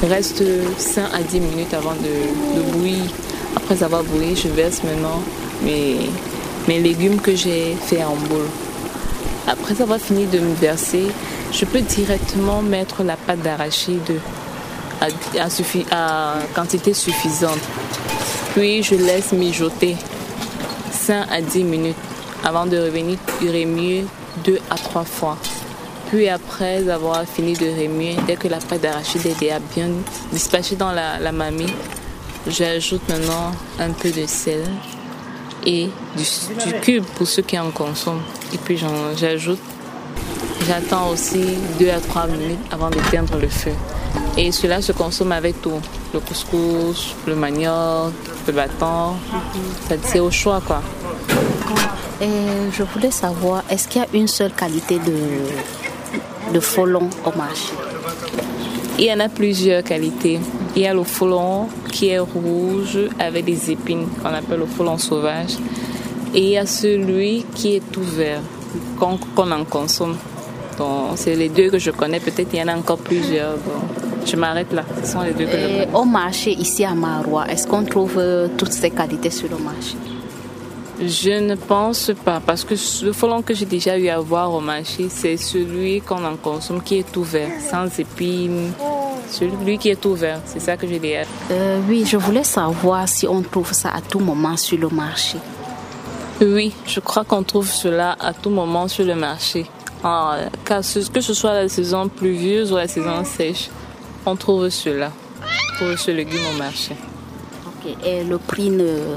reste 0.02 0.42
5 0.76 1.02
à 1.14 1.22
10 1.22 1.40
minutes 1.40 1.74
avant 1.74 1.94
de, 1.94 2.72
bouillir. 2.72 3.04
Après 3.56 3.82
avoir 3.82 4.02
bouilli, 4.04 4.36
je 4.36 4.48
verse 4.48 4.82
maintenant 4.82 5.22
mes, 5.64 6.10
mes 6.66 6.78
légumes 6.78 7.20
que 7.20 7.34
j'ai 7.34 7.74
fait 7.86 8.04
en 8.04 8.16
boule. 8.16 8.48
Après 9.46 9.80
avoir 9.80 9.98
fini 9.98 10.26
de 10.26 10.40
me 10.40 10.54
verser, 10.54 11.06
je 11.52 11.64
peux 11.64 11.80
directement 11.80 12.60
mettre 12.60 13.02
la 13.02 13.16
pâte 13.16 13.40
d'arachide 13.40 14.20
à, 15.00 15.06
à, 15.90 16.34
quantité 16.54 16.92
suffisante. 16.92 17.60
Puis 18.54 18.82
je 18.82 18.94
laisse 18.94 19.32
mijoter 19.32 19.96
5 21.08 21.26
à 21.30 21.40
10 21.40 21.64
minutes 21.64 21.96
avant 22.44 22.66
de 22.66 22.76
revenir 22.76 23.16
remuer 23.40 24.04
2 24.44 24.58
à 24.68 24.74
3 24.74 25.04
fois. 25.04 25.38
Puis 26.10 26.28
après 26.28 26.86
avoir 26.90 27.24
fini 27.24 27.54
de 27.54 27.64
remuer, 27.64 28.14
dès 28.26 28.36
que 28.36 28.46
la 28.46 28.58
pâte 28.58 28.82
d'arachide 28.82 29.24
est 29.24 29.60
bien 29.74 29.88
dispatchée 30.30 30.76
dans 30.76 30.92
la, 30.92 31.18
la 31.18 31.32
mamie, 31.32 31.72
j'ajoute 32.46 33.00
maintenant 33.08 33.52
un 33.80 33.90
peu 33.92 34.10
de 34.10 34.26
sel 34.26 34.64
et 35.64 35.88
du, 36.14 36.72
cube 36.82 37.04
pour 37.16 37.26
ceux 37.26 37.42
qui 37.42 37.58
en 37.58 37.70
consomment. 37.70 38.20
Et 38.52 38.58
puis 38.58 38.78
j'ajoute, 39.16 39.60
j'attends 40.66 41.08
aussi 41.08 41.42
2 41.80 41.88
à 41.88 42.00
3 42.00 42.26
minutes 42.26 42.66
avant 42.70 42.90
d'éteindre 42.90 43.38
le 43.38 43.48
feu. 43.48 43.72
Et 44.36 44.52
cela 44.52 44.82
se 44.82 44.92
consomme 44.92 45.32
avec 45.32 45.60
tout. 45.62 45.80
Le 46.12 46.20
couscous, 46.20 47.14
le 47.26 47.34
manioc, 47.34 48.12
le 48.46 48.52
bâton. 48.52 49.14
C'est 50.02 50.20
au 50.20 50.30
choix, 50.30 50.60
quoi. 50.64 50.82
Et 52.20 52.70
je 52.72 52.82
voulais 52.82 53.10
savoir, 53.10 53.62
est-ce 53.70 53.86
qu'il 53.86 54.02
y 54.02 54.04
a 54.04 54.08
une 54.12 54.28
seule 54.28 54.52
qualité 54.52 54.98
de, 54.98 56.52
de 56.52 56.60
folon 56.60 57.08
au 57.24 57.36
marché? 57.36 57.72
Il 58.98 59.04
y 59.04 59.12
en 59.12 59.20
a 59.20 59.28
plusieurs 59.28 59.84
qualités. 59.84 60.40
Il 60.74 60.82
y 60.82 60.86
a 60.86 60.94
le 60.94 61.04
folon 61.04 61.68
qui 61.92 62.08
est 62.08 62.18
rouge 62.18 62.98
avec 63.18 63.44
des 63.44 63.70
épines, 63.70 64.08
qu'on 64.20 64.30
appelle 64.30 64.58
le 64.58 64.66
folon 64.66 64.98
sauvage. 64.98 65.56
Et 66.34 66.40
il 66.40 66.48
y 66.50 66.58
a 66.58 66.66
celui 66.66 67.44
qui 67.54 67.76
est 67.76 67.92
tout 67.92 68.02
vert, 68.02 68.40
qu'on 68.98 69.50
en 69.52 69.64
consomme. 69.64 70.16
Donc, 70.76 71.12
c'est 71.16 71.36
les 71.36 71.48
deux 71.48 71.70
que 71.70 71.78
je 71.78 71.90
connais. 71.92 72.20
Peut-être 72.20 72.48
il 72.52 72.58
y 72.58 72.62
en 72.62 72.68
a 72.68 72.76
encore 72.76 72.98
plusieurs. 72.98 73.56
Je 74.26 74.36
m'arrête 74.36 74.72
là. 74.72 74.82
Ce 75.04 75.12
sont 75.12 75.20
les 75.22 75.32
deux 75.32 75.44
que 75.46 75.52
je 75.52 75.96
Au 75.96 76.04
marché 76.04 76.52
ici 76.52 76.84
à 76.84 76.94
Marois, 76.94 77.46
est-ce 77.48 77.66
qu'on 77.66 77.84
trouve 77.84 78.18
euh, 78.18 78.48
toutes 78.58 78.72
ces 78.72 78.90
qualités 78.90 79.30
sur 79.30 79.48
le 79.48 79.58
marché? 79.58 79.96
Je 81.00 81.30
ne 81.30 81.54
pense 81.54 82.10
pas 82.24 82.40
parce 82.44 82.64
que 82.64 82.74
le 83.04 83.12
folon 83.12 83.42
que 83.42 83.54
j'ai 83.54 83.66
déjà 83.66 83.96
eu 83.96 84.08
à 84.08 84.18
voir 84.18 84.52
au 84.52 84.60
marché, 84.60 85.08
c'est 85.08 85.36
celui 85.36 86.00
qu'on 86.00 86.24
en 86.24 86.36
consomme 86.36 86.82
qui 86.82 86.96
est 86.96 87.16
ouvert, 87.16 87.50
sans 87.60 87.86
épines. 87.98 88.72
Celui 89.30 89.78
qui 89.78 89.90
est 89.90 90.04
ouvert, 90.04 90.40
c'est 90.46 90.60
ça 90.60 90.76
que 90.76 90.86
j'ai 90.86 90.98
dit. 90.98 91.12
Euh, 91.50 91.80
oui, 91.88 92.04
je 92.04 92.16
voulais 92.16 92.44
savoir 92.44 93.08
si 93.08 93.28
on 93.28 93.42
trouve 93.42 93.72
ça 93.72 93.90
à 93.90 94.00
tout 94.00 94.18
moment 94.18 94.56
sur 94.56 94.78
le 94.78 94.88
marché. 94.88 95.38
Oui, 96.40 96.72
je 96.86 97.00
crois 97.00 97.24
qu'on 97.24 97.42
trouve 97.42 97.68
cela 97.68 98.16
à 98.18 98.32
tout 98.32 98.50
moment 98.50 98.88
sur 98.88 99.04
le 99.04 99.14
marché. 99.14 99.66
Ah, 100.02 100.36
que 100.64 100.82
ce 100.82 101.34
soit 101.34 101.54
la 101.54 101.68
saison 101.68 102.08
pluvieuse 102.08 102.72
ou 102.72 102.76
la 102.76 102.88
saison 102.88 103.24
sèche 103.24 103.68
on 104.26 104.36
trouve 104.36 104.68
cela. 104.68 105.10
On 105.40 105.76
trouve 105.76 105.96
ce 105.96 106.10
légume 106.10 106.42
au 106.54 106.58
marché. 106.58 106.94
Et 108.04 108.24
le 108.24 108.36
prix 108.36 108.68
ne, 108.68 109.16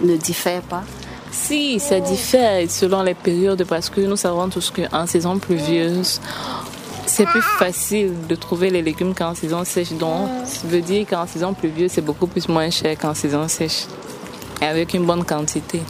ne 0.00 0.16
diffère 0.16 0.62
pas 0.62 0.82
Si, 1.30 1.80
ça 1.80 2.00
diffère 2.00 2.70
selon 2.70 3.02
les 3.02 3.14
périodes 3.14 3.64
parce 3.64 3.88
que 3.90 4.00
nous 4.00 4.16
savons 4.16 4.48
tous 4.48 4.70
qu'en 4.70 5.06
saison 5.06 5.38
pluvieuse, 5.38 6.20
c'est 7.06 7.26
plus 7.26 7.42
facile 7.58 8.12
de 8.28 8.34
trouver 8.34 8.70
les 8.70 8.82
légumes 8.82 9.14
qu'en 9.14 9.34
saison 9.34 9.64
sèche. 9.64 9.92
Donc, 9.92 10.28
ça 10.44 10.66
veut 10.66 10.80
dire 10.80 11.06
qu'en 11.08 11.26
saison 11.26 11.52
pluvieuse, 11.54 11.92
c'est 11.92 12.04
beaucoup 12.04 12.26
plus 12.26 12.48
moins 12.48 12.70
cher 12.70 12.96
qu'en 12.98 13.14
saison 13.14 13.48
sèche. 13.48 13.86
Et 14.60 14.66
avec 14.66 14.94
une 14.94 15.04
bonne 15.04 15.24
quantité. 15.24 15.82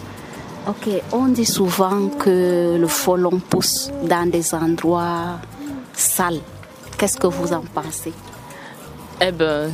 Ok, 0.66 0.88
on 1.12 1.26
dit 1.26 1.44
souvent 1.44 2.08
que 2.08 2.76
le 2.78 2.86
folon 2.86 3.40
pousse 3.40 3.90
dans 4.04 4.30
des 4.30 4.54
endroits 4.54 5.40
sales. 5.92 6.40
Qu'est-ce 6.96 7.16
que 7.16 7.26
vous 7.26 7.52
en 7.52 7.62
pensez? 7.74 8.12
Eh 9.20 9.32
ben, 9.32 9.70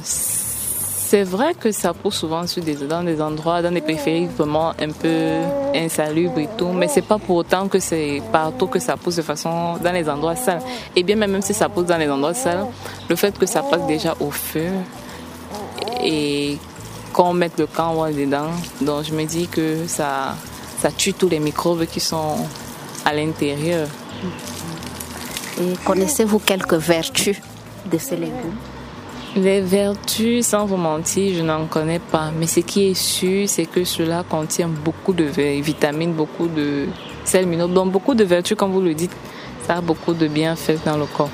c'est 1.09 1.23
vrai 1.23 1.55
que 1.55 1.73
ça 1.73 1.95
pousse 1.95 2.17
souvent 2.17 2.47
sur 2.47 2.63
des, 2.63 2.75
dans 2.75 3.03
des 3.03 3.19
endroits, 3.23 3.63
dans 3.63 3.73
des 3.73 3.81
périphériques 3.81 4.31
vraiment 4.37 4.75
un 4.79 4.91
peu 4.91 5.39
insalubres 5.75 6.39
et 6.39 6.49
tout, 6.59 6.69
mais 6.69 6.87
c'est 6.87 7.01
pas 7.01 7.19
pour 7.19 7.37
autant 7.37 7.67
que 7.67 7.79
c'est 7.79 8.21
partout 8.31 8.67
que 8.67 8.79
ça 8.79 8.95
pousse 8.99 9.17
de 9.17 9.23
façon 9.23 9.79
dans 9.83 9.93
les 9.93 10.07
endroits 10.07 10.37
sales. 10.37 10.61
Et 10.95 11.03
bien 11.03 11.17
même 11.17 11.41
si 11.41 11.55
ça 11.55 11.71
pousse 11.71 11.87
dans 11.87 11.97
les 11.97 12.11
endroits 12.11 12.35
sales, 12.35 12.67
le 13.09 13.17
fait 13.17 13.39
que 13.39 13.47
ça 13.47 13.63
passe 13.63 13.87
déjà 13.87 14.15
au 14.21 14.31
feu 14.31 14.69
et 16.05 16.59
qu'on 17.15 17.33
mette 17.33 17.59
le 17.59 17.67
camp 17.67 18.07
dedans, 18.11 18.51
donc 18.83 19.05
je 19.05 19.15
me 19.15 19.25
dis 19.25 19.49
que 19.49 19.87
ça, 19.87 20.35
ça 20.79 20.91
tue 20.91 21.15
tous 21.15 21.31
les 21.31 21.41
microbes 21.41 21.87
qui 21.87 22.01
sont 22.01 22.37
à 23.07 23.15
l'intérieur. 23.15 23.89
Et 25.59 25.73
connaissez-vous 25.87 26.41
quelques 26.41 26.75
vertus 26.75 27.41
de 27.91 27.97
ces 27.97 28.17
légumes? 28.17 28.68
Les 29.39 29.61
vertus, 29.61 30.47
sans 30.47 30.67
vous 30.67 30.77
mentir, 30.77 31.33
je 31.37 31.43
n'en 31.43 31.67
connais 31.67 32.01
pas. 32.01 32.33
Mais 32.37 32.49
ce 32.49 32.59
qui 32.59 32.91
est 32.91 32.95
sûr, 32.95 33.49
c'est 33.49 33.67
que 33.67 33.85
cela 33.85 34.25
contient 34.29 34.67
beaucoup 34.67 35.13
de 35.13 35.25
vitamines, 35.61 36.13
beaucoup 36.13 36.49
de 36.49 36.87
sel 37.25 37.47
minéraux, 37.47 37.69
donc 37.69 37.93
beaucoup 37.93 38.17
de 38.17 38.25
vertus, 38.25 38.57
comme 38.57 38.73
vous 38.73 38.81
le 38.81 38.95
dites. 38.95 39.15
Ça 39.65 39.77
a 39.77 39.81
beaucoup 39.81 40.13
de 40.13 40.27
bienfaits 40.27 40.85
dans 40.85 40.97
le 40.97 41.05
corps. 41.05 41.31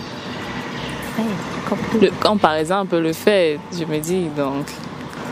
Le, 1.99 2.11
quand 2.21 2.37
par 2.37 2.57
exemple 2.57 2.99
le 2.99 3.15
fait, 3.15 3.59
je 3.73 3.85
me 3.87 3.99
dis 3.99 4.27
donc. 4.37 4.67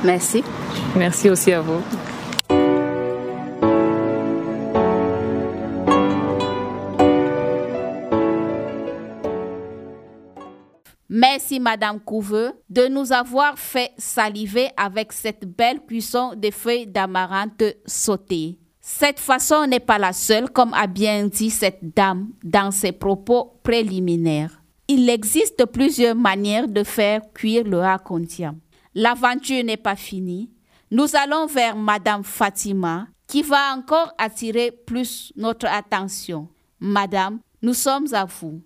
Merci. 0.03 0.43
Merci 0.97 1.29
aussi 1.29 1.53
à 1.53 1.61
vous. 1.61 1.83
Merci 11.33 11.61
Madame 11.61 11.99
Couveux 11.99 12.53
de 12.69 12.89
nous 12.89 13.11
avoir 13.11 13.59
fait 13.59 13.93
saliver 13.97 14.69
avec 14.77 15.15
cette 15.15 15.47
belle 15.47 15.81
cuisson 15.81 16.35
des 16.37 16.51
feuilles 16.51 16.87
d'amarante 16.87 17.63
sautées. 17.87 18.59
Cette 18.83 19.19
façon 19.19 19.67
n'est 19.67 19.81
pas 19.81 19.97
la 19.97 20.13
seule, 20.13 20.51
comme 20.51 20.75
a 20.75 20.87
bien 20.87 21.29
dit 21.29 21.49
cette 21.49 21.95
dame 21.97 22.33
dans 22.45 22.71
ses 22.71 22.93
propos 22.93 23.59
préliminaires. 23.63 24.61
Il 24.89 25.09
existe 25.09 25.65
plusieurs 25.65 26.17
manières 26.17 26.69
de 26.69 26.85
faire 26.85 27.23
cuire 27.33 27.65
le 27.65 27.79
racontiam. 27.79 28.59
L'aventure 28.95 29.65
n'est 29.65 29.79
pas 29.79 29.97
finie. 29.97 30.51
Nous 30.91 31.17
allons 31.17 31.47
vers 31.47 31.77
Madame 31.77 32.25
Fatima 32.25 33.07
qui 33.27 33.41
va 33.41 33.75
encore 33.75 34.13
attirer 34.19 34.71
plus 34.71 35.33
notre 35.37 35.67
attention. 35.67 36.49
Madame, 36.79 37.39
nous 37.63 37.73
sommes 37.73 38.13
à 38.13 38.27
vous. 38.27 38.61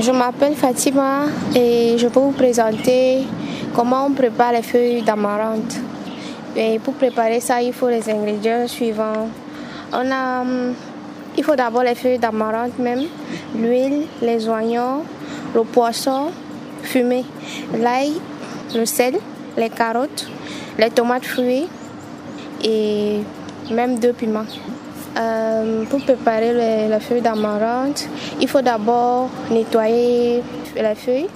Je 0.00 0.12
m'appelle 0.12 0.54
Fatima 0.54 1.24
et 1.56 1.98
je 1.98 2.06
peux 2.06 2.20
vous 2.20 2.30
présenter 2.30 3.24
comment 3.74 4.06
on 4.06 4.12
prépare 4.12 4.52
les 4.52 4.62
feuilles 4.62 5.02
d'amarante. 5.02 5.74
Et 6.56 6.78
pour 6.78 6.94
préparer 6.94 7.40
ça, 7.40 7.60
il 7.60 7.72
faut 7.72 7.88
les 7.88 8.08
ingrédients 8.08 8.68
suivants. 8.68 9.28
On 9.92 10.12
a, 10.12 10.44
il 11.36 11.42
faut 11.42 11.56
d'abord 11.56 11.82
les 11.82 11.96
feuilles 11.96 12.20
d'amarante 12.20 12.78
même, 12.78 13.06
l'huile, 13.56 14.06
les 14.22 14.48
oignons, 14.48 15.02
le 15.52 15.62
poisson 15.64 16.30
fumées, 16.84 17.24
l'ail, 17.76 18.12
le 18.76 18.86
sel, 18.86 19.16
les 19.56 19.68
carottes, 19.68 20.28
les 20.78 20.90
tomates 20.90 21.26
fruits 21.26 21.66
et 22.62 23.18
même 23.72 23.98
deux 23.98 24.12
piments. 24.12 24.46
Euh, 25.18 25.84
pour 25.90 26.00
préparer 26.00 26.52
les, 26.52 26.88
les 26.88 27.00
feuilles 27.00 27.22
d'amarante, 27.22 28.08
il 28.40 28.46
faut 28.46 28.62
d'abord 28.62 29.28
nettoyer 29.50 30.42
les 30.76 30.94
feuilles. 30.94 31.28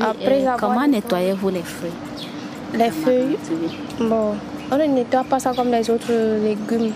Après 0.00 0.40
avoir 0.40 0.56
comment 0.56 0.86
nettoyez-vous 0.86 1.50
les 1.50 1.62
feuilles? 1.62 1.90
Les 2.74 2.90
feuilles, 2.90 3.36
bon, 4.00 4.34
on 4.72 4.76
ne 4.76 4.84
nettoie 4.86 5.24
pas 5.24 5.38
ça 5.38 5.52
comme 5.54 5.70
les 5.70 5.88
autres 5.90 6.12
légumes. 6.42 6.92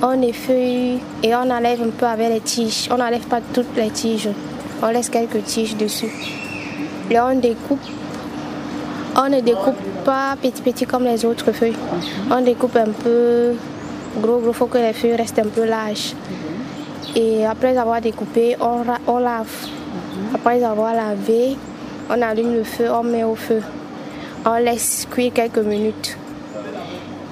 On 0.00 0.12
les 0.12 0.32
feuille 0.32 1.00
et 1.22 1.34
on 1.34 1.50
enlève 1.50 1.82
un 1.82 1.90
peu 1.90 2.06
avec 2.06 2.30
les 2.30 2.40
tiges. 2.40 2.88
On 2.90 2.96
n'enlève 2.96 3.26
pas 3.26 3.40
toutes 3.52 3.76
les 3.76 3.90
tiges. 3.90 4.28
On 4.82 4.88
laisse 4.88 5.10
quelques 5.10 5.42
tiges 5.44 5.76
dessus. 5.76 6.12
Et 7.10 7.18
on 7.18 7.34
découpe. 7.34 7.80
On 9.16 9.28
ne 9.28 9.40
découpe 9.40 9.76
pas 10.04 10.36
petit 10.40 10.62
petit 10.62 10.86
comme 10.86 11.04
les 11.04 11.24
autres 11.24 11.52
feuilles. 11.52 11.76
On 12.30 12.40
découpe 12.40 12.76
un 12.76 12.92
peu 12.92 13.54
gros 14.20 14.38
gros. 14.38 14.50
Il 14.50 14.54
faut 14.54 14.66
que 14.66 14.78
les 14.78 14.92
feuilles 14.92 15.16
restent 15.16 15.38
un 15.38 15.48
peu 15.48 15.64
larges. 15.64 16.14
Et 17.14 17.46
après 17.46 17.76
avoir 17.76 18.00
découpé, 18.00 18.56
on, 18.60 18.82
on 19.06 19.18
lave. 19.18 19.68
Après 20.34 20.62
avoir 20.62 20.94
lavé, 20.94 21.56
on 22.10 22.20
allume 22.20 22.54
le 22.54 22.64
feu, 22.64 22.90
on 22.90 23.02
met 23.02 23.24
au 23.24 23.34
feu. 23.34 23.62
On 24.44 24.56
laisse 24.56 25.06
cuire 25.10 25.32
quelques 25.32 25.58
minutes. 25.58 26.16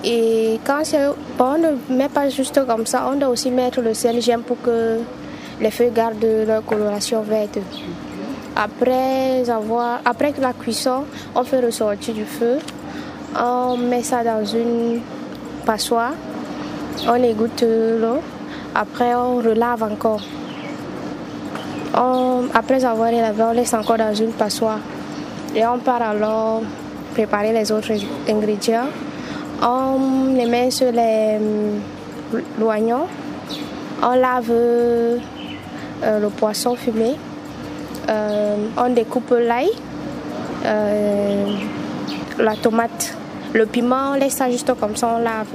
Et 0.05 0.59
quand 0.65 0.83
on 1.39 1.59
ne 1.59 1.97
met 1.97 2.09
pas 2.09 2.29
juste 2.29 2.65
comme 2.67 2.87
ça, 2.87 3.09
on 3.13 3.17
doit 3.17 3.29
aussi 3.29 3.51
mettre 3.51 3.81
le 3.81 3.95
sel 3.95 4.21
j'aime 4.21 4.43
pour 4.43 4.61
que 4.61 4.99
les 5.61 5.71
feuilles 5.71 5.93
gardent 5.93 6.25
leur 6.47 6.65
coloration 6.65 7.23
verte. 7.23 7.59
Après, 8.57 9.49
avoir, 9.49 10.01
après 10.05 10.35
la 10.41 10.53
cuisson, 10.53 11.05
on 11.35 11.45
fait 11.45 11.61
ressortir 11.61 12.15
du 12.15 12.25
feu. 12.25 12.59
On 13.39 13.77
met 13.77 14.03
ça 14.03 14.25
dans 14.25 14.45
une 14.45 15.01
passoire. 15.65 16.13
On 17.09 17.23
égoutte 17.23 17.63
l'eau. 17.63 18.21
Après, 18.75 19.15
on 19.15 19.37
relave 19.37 19.83
encore. 19.83 20.23
après 22.55 22.85
avoir 22.85 23.11
lavé, 23.11 23.43
on 23.43 23.53
laisse 23.53 23.75
encore 23.75 23.99
dans 23.99 24.15
une 24.15 24.33
passoire. 24.33 24.79
Et 25.55 25.67
on 25.67 25.79
part 25.79 26.03
alors 26.03 26.63
préparer 27.13 27.53
les 27.53 27.71
autres 27.71 27.93
ingrédients. 28.29 28.89
On 29.63 30.35
les 30.35 30.47
met 30.47 30.71
sur 30.71 30.91
les 30.91 31.39
l'oignon. 32.59 33.07
On 34.03 34.15
lave 34.15 34.51
euh, 34.51 35.19
le 36.03 36.29
poisson 36.29 36.75
fumé. 36.75 37.17
Euh, 38.09 38.57
on 38.77 38.91
découpe 38.91 39.31
l'ail, 39.39 39.71
euh, 40.65 41.47
la 42.39 42.57
tomate, 42.57 43.17
le 43.53 43.65
piment, 43.67 44.11
on 44.13 44.15
laisse 44.15 44.35
ça 44.35 44.51
juste 44.51 44.75
comme 44.81 44.97
ça, 44.97 45.15
on 45.17 45.23
lave. 45.23 45.47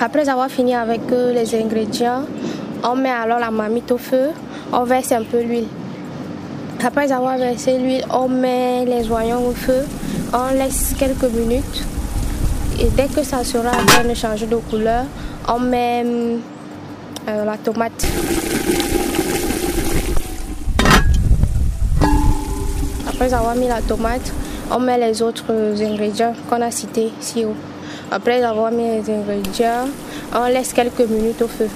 Après 0.00 0.28
avoir 0.28 0.48
fini 0.48 0.76
avec 0.76 1.00
les 1.10 1.54
ingrédients, 1.56 2.22
on 2.84 2.94
met 2.94 3.10
alors 3.10 3.40
la 3.40 3.50
marmite 3.50 3.90
au 3.90 3.98
feu, 3.98 4.28
on 4.72 4.84
verse 4.84 5.10
un 5.10 5.24
peu 5.24 5.42
l'huile. 5.42 5.66
Après 6.84 7.10
avoir 7.10 7.36
versé 7.36 7.78
l'huile, 7.78 8.04
on 8.10 8.28
met 8.28 8.84
les 8.84 9.10
oignons 9.10 9.48
au 9.48 9.50
feu, 9.50 9.84
on 10.32 10.54
laisse 10.54 10.94
quelques 10.96 11.24
minutes. 11.24 11.84
Et 12.80 12.86
dès 12.96 13.08
que 13.08 13.24
ça 13.24 13.42
sera 13.42 13.70
en 13.70 13.86
train 13.86 14.04
de 14.04 14.56
couleur, 14.70 15.04
on 15.48 15.58
met 15.58 16.04
la 17.26 17.56
tomate. 17.56 18.06
Après 23.08 23.34
avoir 23.34 23.56
mis 23.56 23.66
la 23.66 23.82
tomate, 23.82 24.32
on 24.70 24.78
met 24.78 24.96
les 24.96 25.20
autres 25.22 25.52
ingrédients 25.82 26.34
qu'on 26.48 26.62
a 26.62 26.70
cités 26.70 27.10
ici 27.20 27.44
haut. 27.44 27.56
Après 28.10 28.42
avoir 28.42 28.70
mis 28.70 28.88
les 28.88 29.10
ingrédients, 29.10 29.88
on 30.34 30.46
laisse 30.46 30.72
quelques 30.72 31.08
minutes 31.08 31.42
au 31.42 31.48
feu. 31.48 31.68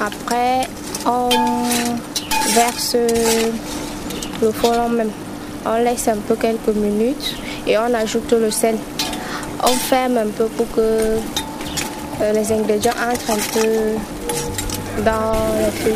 Après, 0.00 0.66
on 1.06 1.28
verse 2.54 2.96
le 4.42 4.50
fromage 4.50 4.90
même. 4.90 5.10
On 5.64 5.76
laisse 5.82 6.08
un 6.08 6.16
peu 6.16 6.34
quelques 6.34 6.74
minutes 6.74 7.36
et 7.66 7.78
on 7.78 7.92
ajoute 7.94 8.32
le 8.32 8.50
sel. 8.50 8.76
On 9.62 9.68
ferme 9.68 10.18
un 10.18 10.28
peu 10.28 10.46
pour 10.46 10.70
que 10.72 10.80
euh, 10.80 12.32
les 12.32 12.52
ingrédients 12.52 12.92
entrent 12.92 13.30
un 13.30 13.52
peu 13.52 15.02
dans 15.04 15.32
le 15.58 15.70
feu. 15.70 15.94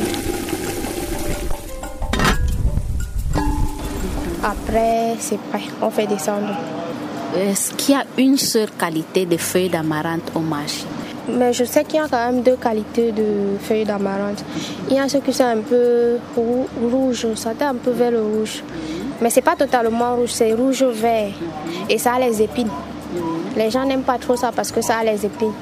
Après, 4.44 5.16
c'est 5.20 5.38
prêt, 5.38 5.62
on 5.80 5.90
fait 5.90 6.06
descendre. 6.06 6.54
Est-ce 7.34 7.72
qu'il 7.72 7.94
y 7.94 7.98
a 7.98 8.04
une 8.18 8.36
seule 8.36 8.70
qualité 8.78 9.24
de 9.24 9.38
feuilles 9.38 9.70
d'amarante 9.70 10.30
au 10.34 10.40
marché? 10.40 10.84
Mais 11.28 11.52
je 11.54 11.64
sais 11.64 11.82
qu'il 11.84 11.96
y 11.96 11.98
a 11.98 12.06
quand 12.06 12.30
même 12.30 12.42
deux 12.42 12.56
qualités 12.56 13.10
de 13.10 13.56
feuilles 13.58 13.86
d'amarante. 13.86 14.44
Il 14.90 14.96
y 14.96 14.98
a 14.98 15.08
ceux 15.08 15.20
qui 15.20 15.32
sont 15.32 15.44
un 15.44 15.60
peu 15.60 16.18
rouges, 16.36 17.26
ça 17.36 17.54
tend 17.54 17.68
un 17.68 17.76
peu 17.76 17.92
vers 17.92 18.10
le 18.10 18.20
rouge. 18.20 18.62
Mais 19.20 19.30
c'est 19.30 19.40
pas 19.40 19.56
totalement 19.56 20.16
rouge, 20.16 20.30
c'est 20.32 20.52
rouge 20.52 20.82
vert. 20.82 21.32
Et 21.88 21.96
ça 21.96 22.14
a 22.14 22.18
les 22.18 22.42
épines. 22.42 22.68
Les 23.56 23.70
gens 23.70 23.86
n'aiment 23.86 24.02
pas 24.02 24.18
trop 24.18 24.36
ça 24.36 24.50
parce 24.54 24.70
que 24.70 24.82
ça 24.82 24.98
a 24.98 25.04
les 25.04 25.24
épines. 25.24 25.54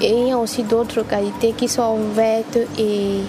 Et 0.00 0.10
il 0.10 0.28
y 0.28 0.32
a 0.32 0.38
aussi 0.38 0.64
d'autres 0.64 1.02
qualités 1.02 1.52
qui 1.56 1.68
sont 1.68 1.96
vertes 2.14 2.58
et 2.76 3.20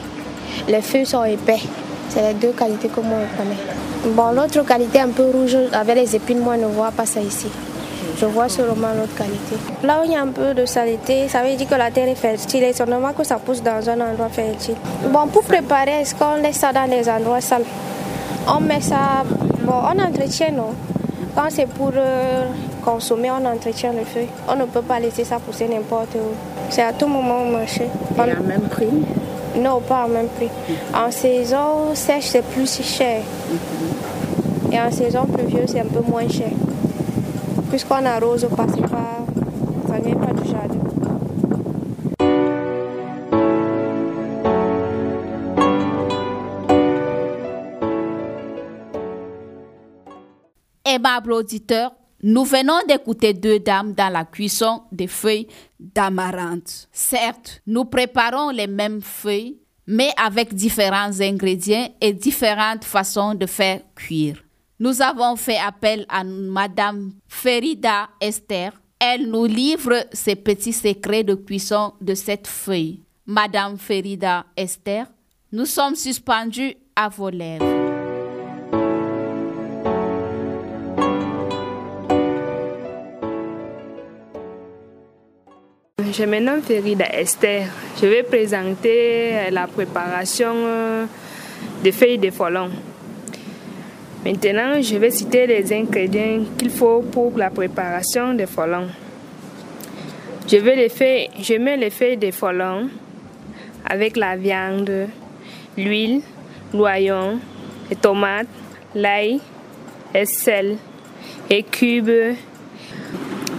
les 0.68 0.82
feuilles 0.82 1.06
sont 1.06 1.24
épais. 1.24 1.62
C'est 2.10 2.34
les 2.34 2.34
deux 2.34 2.52
qualités 2.54 2.88
que 2.88 3.00
moi 3.02 3.20
je 3.32 3.38
connais. 3.38 3.89
Bon, 4.06 4.32
l'autre 4.32 4.66
qualité 4.66 5.02
un 5.02 5.10
peu 5.10 5.24
rouge 5.24 5.58
avec 5.74 5.96
les 5.96 6.16
épines, 6.16 6.40
moi 6.40 6.56
je 6.56 6.62
ne 6.62 6.68
vois 6.68 6.92
pas 6.92 7.06
ça 7.06 7.20
ici. 7.20 7.48
Je 8.18 8.26
vois 8.26 8.50
seulement 8.50 8.88
l'autre 8.98 9.14
qualité. 9.16 9.56
Là 9.84 10.00
où 10.02 10.06
il 10.06 10.12
y 10.12 10.16
a 10.16 10.22
un 10.22 10.28
peu 10.28 10.54
de 10.54 10.66
saleté, 10.66 11.28
ça 11.28 11.42
veut 11.42 11.56
dire 11.56 11.68
que 11.68 11.76
la 11.76 11.92
terre 11.92 12.08
est 12.08 12.16
fertile 12.16 12.64
et 12.64 12.74
c'est 12.74 12.86
normal 12.86 13.14
que 13.18 13.26
ça 13.26 13.36
pousse 13.36 13.62
dans 13.62 13.90
un 13.90 14.00
endroit 14.00 14.30
fertile. 14.30 14.76
Bon, 15.12 15.28
pour 15.28 15.44
préparer, 15.44 16.02
est-ce 16.02 16.16
qu'on 16.16 16.36
laisse 16.36 16.58
ça 16.58 16.72
dans 16.72 16.90
des 16.90 17.08
endroits 17.10 17.42
sales? 17.42 17.64
On 18.48 18.62
met 18.62 18.82
ça, 18.82 19.24
bon, 19.62 19.74
on 19.74 20.00
entretient, 20.02 20.52
non? 20.52 20.74
Quand 21.36 21.50
c'est 21.50 21.68
pour 21.68 21.92
euh, 21.96 22.46
consommer, 22.84 23.32
on 23.32 23.46
entretient 23.46 23.92
le 23.92 24.06
feu. 24.06 24.28
On 24.48 24.56
ne 24.56 24.66
peut 24.66 24.82
pas 24.82 25.00
laisser 25.00 25.24
ça 25.24 25.40
pousser 25.40 25.68
n'importe 25.68 26.16
où. 26.16 26.34
C'est 26.70 26.84
à 26.84 26.94
tout 26.94 27.08
moment 27.08 27.44
au 27.44 27.52
marché. 27.52 27.88
On 28.18 28.22
a 28.22 28.26
même 28.26 28.68
prix? 28.70 28.88
Non, 29.56 29.80
pas 29.82 30.06
au 30.06 30.10
même 30.10 30.28
prix. 30.28 30.50
En 30.94 31.12
saison 31.12 31.94
sèche, 31.94 32.26
c'est 32.28 32.44
plus 32.44 32.82
cher. 32.82 33.22
Et 34.72 34.80
en 34.80 34.92
saison 34.92 35.26
pluvieuse, 35.26 35.70
c'est 35.70 35.80
un 35.80 35.86
peu 35.86 36.02
moins 36.02 36.28
cher. 36.28 36.52
Puisqu'on 37.70 38.06
arrose 38.06 38.48
pas, 38.56 38.66
c'est 38.74 38.82
pas, 38.82 39.26
ça 39.88 40.00
vient 40.00 40.16
pas 40.16 40.34
du 40.34 40.50
jardin. 40.50 40.80
Aimable 50.86 51.34
auditeur, 51.34 51.92
nous 52.22 52.44
venons 52.44 52.80
d'écouter 52.88 53.34
deux 53.34 53.60
dames 53.60 53.94
dans 53.94 54.12
la 54.12 54.26
cuisson 54.26 54.82
des 54.92 55.08
feuilles 55.08 55.48
d'amarante. 55.80 56.90
Certes, 56.92 57.62
nous 57.66 57.86
préparons 57.86 58.50
les 58.50 58.68
mêmes 58.68 59.02
feuilles, 59.02 59.58
mais 59.88 60.12
avec 60.22 60.54
différents 60.54 61.22
ingrédients 61.22 61.88
et 62.02 62.14
différentes 62.14 62.84
façons 62.84 63.34
de 63.36 63.46
faire 63.46 63.82
cuire. 63.96 64.44
Nous 64.82 65.02
avons 65.02 65.36
fait 65.36 65.58
appel 65.58 66.06
à 66.08 66.24
Madame 66.24 67.12
Ferida 67.28 68.08
Esther. 68.22 68.72
Elle 68.98 69.30
nous 69.30 69.44
livre 69.44 70.06
ses 70.14 70.38
petits 70.38 70.72
secrets 70.72 71.26
de 71.26 71.36
cuisson 71.36 71.92
de 72.00 72.16
cette 72.16 72.48
feuille. 72.48 73.02
Madame 73.26 73.78
Ferida 73.78 74.46
Esther, 74.56 75.06
nous 75.52 75.66
sommes 75.66 75.96
suspendus 75.96 76.76
à 76.96 77.10
vos 77.10 77.30
lèvres. 77.30 77.66
Je 86.10 86.24
me 86.24 86.40
nomme 86.40 86.62
Ferida 86.62 87.06
Esther. 87.14 87.68
Je 88.02 88.06
vais 88.08 88.24
présenter 88.24 89.52
la 89.52 89.68
préparation 89.68 90.54
euh, 90.56 91.06
des 91.84 91.92
feuilles 91.92 92.18
de 92.18 92.32
folon. 92.32 92.70
Maintenant, 94.26 94.82
je 94.82 94.98
vais 94.98 95.12
citer 95.12 95.48
les 95.48 95.72
ingrédients 95.72 96.44
qu'il 96.58 96.70
faut 96.70 97.02
pour 97.02 97.38
la 97.38 97.50
préparation 97.50 98.34
des 98.34 98.48
folons. 98.48 98.88
Je, 100.52 100.58
vais 100.58 100.76
les 100.76 101.60
mets 101.60 101.78
les 101.78 101.90
feuilles 101.90 102.18
de 102.18 102.30
folon 102.32 102.90
avec 103.88 104.18
la 104.18 104.36
viande, 104.36 105.08
l'huile, 105.78 106.22
l'oignon, 106.74 107.40
les 107.90 107.96
tomates, 107.96 108.48
l'ail, 108.94 109.40
le 110.14 110.26
sel 110.26 110.78
et 111.50 111.64
cubes. 111.64 112.36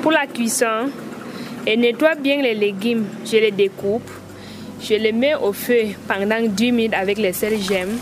Pour 0.03 0.13
la 0.13 0.27
cuisson, 0.27 0.91
et 1.67 1.77
nettoie 1.77 2.17
bien 2.17 2.43
les 2.43 2.55
légumes. 2.55 3.07
Je 3.25 3.37
les 3.37 3.51
découpe. 3.51 4.11
Je 4.83 4.95
les 4.95 5.13
mets 5.13 5.35
au 5.35 5.53
feu 5.53 5.95
pendant 6.07 6.41
10 6.41 6.73
minutes 6.73 6.95
avec 6.95 7.19
les 7.19 7.33
sel 7.33 7.59
j'aime. 7.61 7.99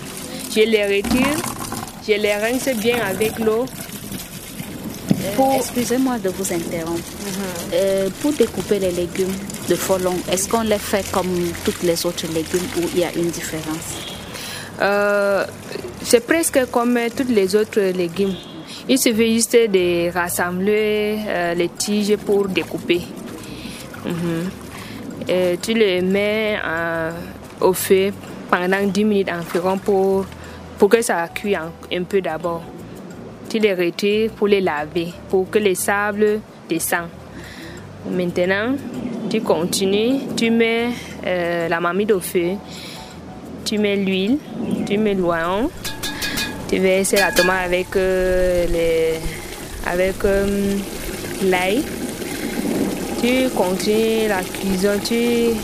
Je 0.51 0.61
les 0.61 0.85
retire. 0.85 1.48
Je 2.09 2.15
les 2.15 2.35
rince 2.35 2.71
bien 2.77 2.97
avec 3.05 3.39
l'eau. 3.39 3.67
Euh, 5.39 5.57
excusez-moi 5.57 6.19
de 6.19 6.31
vous 6.31 6.53
interrompre. 6.53 7.03
Euh, 7.75 8.09
pour 8.23 8.33
découper 8.33 8.79
les 8.79 8.91
légumes 8.93 9.35
de 9.69 9.75
folon, 9.75 10.15
est-ce 10.33 10.49
qu'on 10.49 10.63
les 10.63 10.79
fait 10.79 11.05
comme 11.13 11.53
toutes 11.65 11.83
les 11.83 12.07
autres 12.07 12.27
légumes 12.33 12.67
ou 12.79 12.89
il 12.95 13.01
y 13.01 13.05
a 13.05 13.13
une 13.15 13.31
différence? 13.31 13.89
Euh, 14.81 15.45
C'est 16.03 16.25
presque 16.27 16.71
comme 16.71 16.99
toutes 17.15 17.31
les 17.31 17.55
autres 17.55 17.81
légumes. 17.81 18.35
Il 18.89 18.99
suffit 18.99 19.35
juste 19.35 19.53
de 19.53 20.11
rassembler 20.11 21.19
les 21.57 21.69
tiges 21.77 22.17
pour 22.17 22.49
découper. 22.49 23.03
Mhm. 24.07 25.59
tu 25.61 25.75
les 25.75 26.01
mets 26.01 26.59
au 27.61 27.75
feu 27.75 28.13
pendant 28.49 28.87
10 28.87 29.05
minutes 29.05 29.29
environ 29.31 29.77
pour, 29.77 30.25
pour 30.79 30.89
que 30.89 31.03
ça 31.03 31.29
cuise 31.29 31.59
un 31.93 32.03
peu 32.05 32.21
d'abord 32.21 32.63
tu 33.49 33.59
les 33.59 33.75
retires 33.75 34.31
pour 34.33 34.47
les 34.47 34.61
laver, 34.61 35.09
pour 35.31 35.49
que 35.51 35.59
les 35.59 35.75
sables 35.75 36.41
descendent. 36.69 37.09
Maintenant, 38.11 38.77
tu 39.31 39.41
continues, 39.41 40.21
tu 40.37 40.51
mets 40.51 40.89
euh, 41.27 41.69
la 41.69 41.81
marmite 41.81 42.13
au 42.13 42.21
feu, 42.21 42.53
tu 43.65 43.79
mets 43.79 43.97
l'huile, 43.97 44.39
tu 44.87 44.99
mets 44.99 45.15
l'oignon, 45.15 45.71
tu 46.69 46.79
verses 46.79 47.13
la 47.13 47.33
tomate 47.33 47.67
avec 47.67 47.97
euh, 47.97 49.15
avec 49.87 50.25
euh, 50.25 50.77
l'ail. 51.45 51.83
Tu 53.21 53.49
continues 53.51 54.29
la 54.29 54.43
cuisson, 54.43 55.01
tu, 55.05 55.57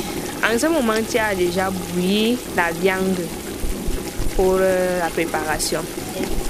en 0.45 0.59
ce 0.59 0.67
moment 0.67 0.95
tu 1.09 1.19
as 1.19 1.35
déjà 1.37 1.71
bouilli 1.71 2.37
la 2.57 2.73
viande 2.73 3.21
pour 4.37 4.57
la 4.57 5.09
préparation 5.11 5.81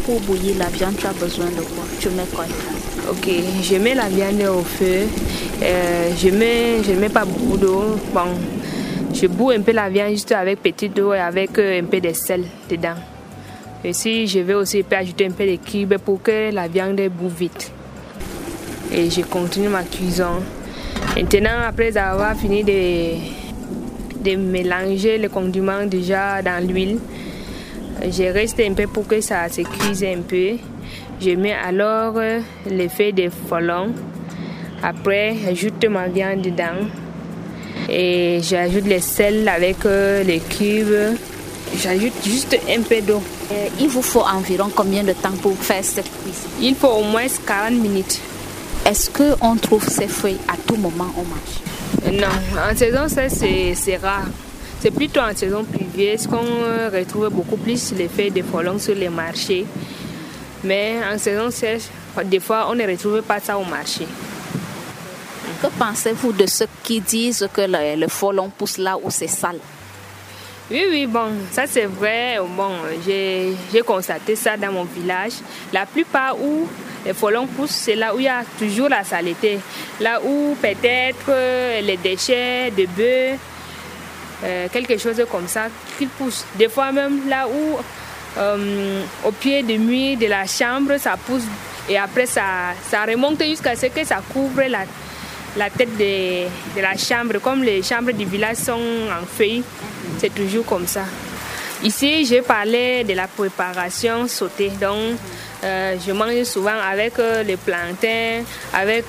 pour 0.05 0.20
bouillir 0.20 0.59
la 0.59 0.66
viande, 0.66 0.97
tu 0.99 1.07
as 1.07 1.12
besoin 1.12 1.47
de 1.47 1.62
quoi? 1.62 1.85
Tu 1.99 2.11
mets 2.11 2.27
quoi? 2.35 2.44
Ok, 3.11 3.27
je 3.62 3.77
mets 3.77 3.94
la 3.94 4.09
viande 4.09 4.42
au 4.42 4.62
feu. 4.62 5.07
Euh, 5.62 6.11
je 6.16 6.29
mets, 6.29 6.83
je 6.83 6.92
ne 6.92 7.01
mets 7.01 7.09
pas 7.09 7.25
beaucoup 7.25 7.57
d'eau. 7.57 7.97
Bon, 8.12 8.29
je 9.14 9.27
boue 9.27 9.51
un 9.51 9.62
peu 9.62 9.73
la 9.73 9.88
viande 9.88 10.11
juste 10.11 10.33
avec 10.33 10.62
petite 10.62 10.99
eau 10.99 11.14
et 11.14 11.18
avec 11.18 11.59
euh, 11.59 11.81
un 11.81 11.85
peu 11.85 12.01
de 12.01 12.12
sel 12.12 12.44
dedans. 12.68 12.97
Et 13.83 13.92
si 13.92 14.27
je 14.27 14.40
vais 14.40 14.55
aussi 14.55 14.85
ajouter 14.90 15.27
un 15.27 15.31
peu 15.31 15.47
de 15.47 15.57
cubes 15.57 15.97
pour 15.99 16.23
que 16.23 16.53
la 16.53 16.68
viande 16.68 17.01
boue 17.11 17.29
vite. 17.29 17.70
Et 18.92 19.11
je 19.11 19.23
continue 19.23 19.68
ma 19.68 19.85
cuisson. 19.85 20.42
Maintenant, 21.16 21.61
après 21.66 21.97
avoir 21.97 22.37
fini 22.37 22.62
de, 22.62 23.14
de 24.23 24.37
mélanger 24.37 25.16
les 25.16 25.29
condiments 25.29 25.87
déjà 25.87 26.42
dans 26.42 26.66
l'huile, 26.66 26.99
je 28.02 28.33
reste 28.33 28.61
un 28.61 28.74
peu 28.74 28.87
pour 28.87 29.07
que 29.07 29.20
ça 29.20 29.48
se 29.48 29.62
cuise 29.62 30.04
un 30.04 30.20
peu. 30.22 30.57
Je 31.20 31.30
mets 31.30 31.52
alors 31.54 32.14
les 32.66 32.88
feuilles 32.88 33.12
de 33.12 33.30
folon. 33.48 33.92
Après, 34.83 35.35
j'ajoute 35.42 35.85
ma 35.87 36.09
viande 36.09 36.42
dedans. 36.42 36.87
Et 37.88 38.40
j'ajoute 38.42 38.87
le 38.87 38.98
sel 39.00 39.48
avec 39.48 39.85
euh, 39.87 40.22
les 40.22 40.40
cubes. 40.40 41.16
J'ajoute 41.83 42.12
juste 42.24 42.57
un 42.68 42.83
peu 42.83 43.00
d'eau. 43.00 43.22
Euh, 43.50 43.66
il 43.80 43.88
vous 43.88 44.02
faut 44.02 44.20
environ 44.22 44.70
combien 44.74 45.02
de 45.02 45.12
temps 45.12 45.33
pour 45.42 45.57
faire 45.57 45.83
cette 45.83 46.04
cuisson 46.04 46.48
Il 46.61 46.74
faut 46.74 46.88
au 46.88 47.02
moins 47.04 47.26
40 47.46 47.72
minutes. 47.72 48.20
Est-ce 48.87 49.11
qu'on 49.11 49.57
trouve 49.57 49.88
ces 49.88 50.07
feuilles 50.07 50.38
à 50.48 50.57
tout 50.66 50.76
moment 50.76 51.12
au 51.16 51.24
marché? 51.24 52.20
Non, 52.20 52.28
en 52.70 52.76
saison, 52.76 53.09
ça 53.09 53.28
c'est 53.30 53.96
rare. 53.96 54.26
C'est 54.85 54.90
plutôt 54.90 55.20
en 55.20 55.35
saison 55.35 55.64
pluvieuse 55.64 56.27
qu'on 56.27 56.44
retrouve 56.92 57.31
beaucoup 57.31 57.57
plus 57.57 57.92
les 57.92 58.07
feuilles 58.07 58.31
de 58.31 58.42
folon 58.42 58.79
sur 58.79 58.94
les 58.94 59.09
marchés? 59.09 59.64
Mais 60.62 60.97
en 61.11 61.16
saison 61.16 61.51
sèche, 61.51 61.85
des 62.27 62.38
fois, 62.38 62.66
on 62.70 62.75
ne 62.75 62.87
retrouve 62.87 63.23
pas 63.23 63.40
ça 63.40 63.57
au 63.57 63.64
marché. 63.64 64.07
Que 65.62 65.68
pensez-vous 65.79 66.33
de 66.33 66.44
ceux 66.44 66.66
qui 66.83 67.01
disent 67.01 67.49
que 67.51 67.62
le, 67.62 67.99
le 67.99 68.09
folon 68.09 68.51
pousse 68.51 68.77
là 68.77 68.99
où 69.03 69.11
c'est 69.11 69.27
sale? 69.27 69.57
Oui, 70.70 70.85
oui, 70.90 71.07
bon, 71.07 71.31
ça 71.51 71.66
c'est 71.66 71.87
vrai. 71.87 72.37
Bon, 72.55 72.73
j'ai 73.07 73.81
constaté 73.87 74.37
ça 74.37 74.59
dans 74.59 74.70
mon 74.70 74.85
village. 74.85 75.33
La 75.73 75.87
plupart 75.87 76.38
où 76.38 76.68
les 77.07 77.14
folons 77.14 77.47
poussent, 77.47 77.70
c'est 77.70 77.97
là 77.97 78.14
où 78.14 78.18
il 78.18 78.25
y 78.25 78.29
a 78.29 78.42
toujours 78.59 78.90
la 78.90 79.03
saleté. 79.03 79.61
Là 79.99 80.20
où 80.23 80.55
peut-être 80.61 81.81
les 81.83 81.97
déchets 81.97 82.70
de 82.70 82.85
bœufs 82.85 83.38
euh, 84.44 84.68
quelque 84.70 84.98
chose 84.98 85.24
comme 85.30 85.48
ça 85.48 85.68
qu'il 85.96 86.09
pousse. 86.09 86.44
Des 86.57 86.68
fois 86.68 86.92
même 86.92 87.28
là 87.28 87.46
où 87.48 87.78
euh, 88.37 89.02
au 89.24 89.30
pied 89.30 89.62
de 89.62 89.76
mur 89.76 90.18
de 90.18 90.26
la 90.26 90.46
chambre 90.46 90.98
ça 90.98 91.16
pousse 91.16 91.44
et 91.88 91.96
après 91.96 92.26
ça, 92.26 92.42
ça 92.90 93.04
remonte 93.04 93.42
jusqu'à 93.42 93.74
ce 93.76 93.87
que 93.87 94.04
ça 94.04 94.20
couvre 94.33 94.62
la, 94.68 94.80
la 95.57 95.70
tête 95.70 95.96
de, 95.96 96.80
la 96.80 96.96
chambre. 96.96 97.38
Comme 97.42 97.62
les 97.62 97.83
chambres 97.83 98.12
du 98.12 98.24
village 98.24 98.57
sont 98.57 98.72
en 98.72 99.26
feuilles, 99.26 99.62
c'est 100.18 100.35
toujours 100.35 100.64
comme 100.64 100.87
ça. 100.87 101.04
Ici, 101.83 102.24
j'ai 102.24 102.40
parlé 102.40 103.04
de 103.04 103.12
la 103.12 103.28
préparation 103.28 104.26
sautée. 104.26 104.70
Donc, 104.80 105.18
euh, 105.62 105.96
je 106.07 106.12
mange 106.12 106.44
souvent 106.44 106.78
avec 106.90 107.14
le 107.18 107.57
plantain, 107.57 108.42
avec 108.72 109.04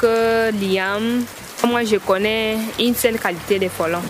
l'iam. 0.53 1.23
Moi, 1.65 1.83
je 1.85 1.95
connais 1.95 2.57
une 2.79 2.95
seule 2.95 3.17
qualité 3.17 3.57
de 3.57 3.69
folon. 3.69 4.01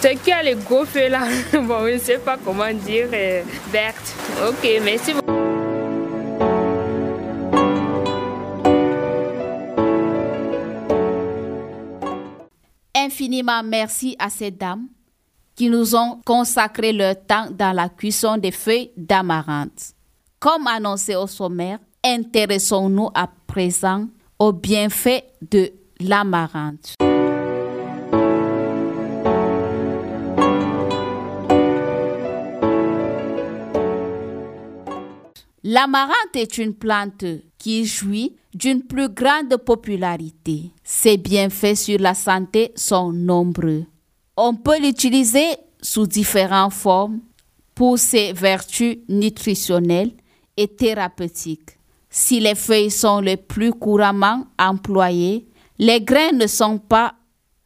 C'est 0.00 0.42
les 0.42 0.54
gros 0.54 0.86
feux 0.86 1.08
là? 1.08 1.28
Bon, 1.52 1.86
je 1.86 1.92
ne 1.94 1.98
sais 1.98 2.18
pas 2.18 2.38
comment 2.42 2.72
dire. 2.72 3.08
Euh, 3.12 3.42
Berthe. 3.70 4.14
Ok, 4.48 4.66
merci 4.82 5.12
beaucoup. 5.12 5.30
Infiniment 12.94 13.62
merci 13.62 14.16
à 14.18 14.30
ces 14.30 14.50
dames 14.50 14.86
qui 15.54 15.68
nous 15.68 15.94
ont 15.94 16.22
consacré 16.24 16.92
leur 16.94 17.16
temps 17.26 17.48
dans 17.50 17.74
la 17.74 17.90
cuisson 17.90 18.38
des 18.38 18.52
feuilles 18.52 18.92
d'amarante. 18.96 19.92
Comme 20.38 20.66
annoncé 20.66 21.14
au 21.14 21.26
sommaire, 21.26 21.78
intéressons-nous 22.02 23.10
à 23.14 23.28
présent 23.46 24.06
aux 24.38 24.52
bienfaits 24.52 25.24
de 25.50 25.70
l'amarante. 26.00 26.94
L'amarante 35.62 36.36
est 36.36 36.56
une 36.56 36.74
plante 36.74 37.24
qui 37.58 37.84
jouit 37.84 38.34
d'une 38.54 38.82
plus 38.82 39.10
grande 39.10 39.54
popularité. 39.58 40.72
Ses 40.82 41.18
bienfaits 41.18 41.76
sur 41.76 41.98
la 41.98 42.14
santé 42.14 42.72
sont 42.76 43.12
nombreux. 43.12 43.84
On 44.38 44.54
peut 44.54 44.80
l'utiliser 44.80 45.56
sous 45.82 46.06
différentes 46.06 46.72
formes 46.72 47.20
pour 47.74 47.98
ses 47.98 48.32
vertus 48.32 48.98
nutritionnelles 49.08 50.12
et 50.56 50.66
thérapeutiques. 50.66 51.78
Si 52.08 52.40
les 52.40 52.54
feuilles 52.54 52.90
sont 52.90 53.20
les 53.20 53.36
plus 53.36 53.72
couramment 53.72 54.46
employées, 54.58 55.46
les 55.78 56.00
grains 56.00 56.32
ne 56.32 56.46
sont 56.46 56.78
pas 56.78 57.14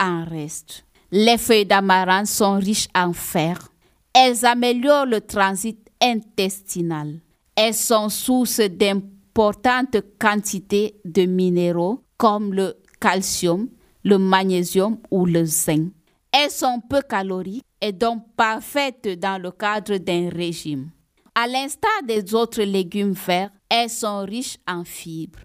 en 0.00 0.24
reste. 0.24 0.84
Les 1.12 1.38
feuilles 1.38 1.64
d'amarante 1.64 2.26
sont 2.26 2.58
riches 2.58 2.88
en 2.94 3.12
fer. 3.12 3.68
Elles 4.12 4.44
améliorent 4.44 5.06
le 5.06 5.20
transit 5.20 5.78
intestinal. 6.02 7.20
Elles 7.56 7.74
sont 7.74 8.08
source 8.08 8.60
d'importantes 8.60 9.96
quantités 10.18 11.00
de 11.04 11.24
minéraux 11.24 12.02
comme 12.16 12.52
le 12.52 12.74
calcium, 13.00 13.68
le 14.02 14.18
magnésium 14.18 14.98
ou 15.10 15.24
le 15.26 15.44
zinc. 15.44 15.92
Elles 16.32 16.50
sont 16.50 16.80
peu 16.80 17.00
caloriques 17.02 17.64
et 17.80 17.92
donc 17.92 18.24
parfaites 18.36 19.20
dans 19.20 19.40
le 19.40 19.52
cadre 19.52 19.98
d'un 19.98 20.30
régime. 20.30 20.90
À 21.34 21.46
l'instar 21.46 22.02
des 22.06 22.34
autres 22.34 22.62
légumes 22.62 23.12
verts, 23.12 23.50
elles 23.68 23.90
sont 23.90 24.20
riches 24.20 24.56
en 24.66 24.84
fibres. 24.84 25.40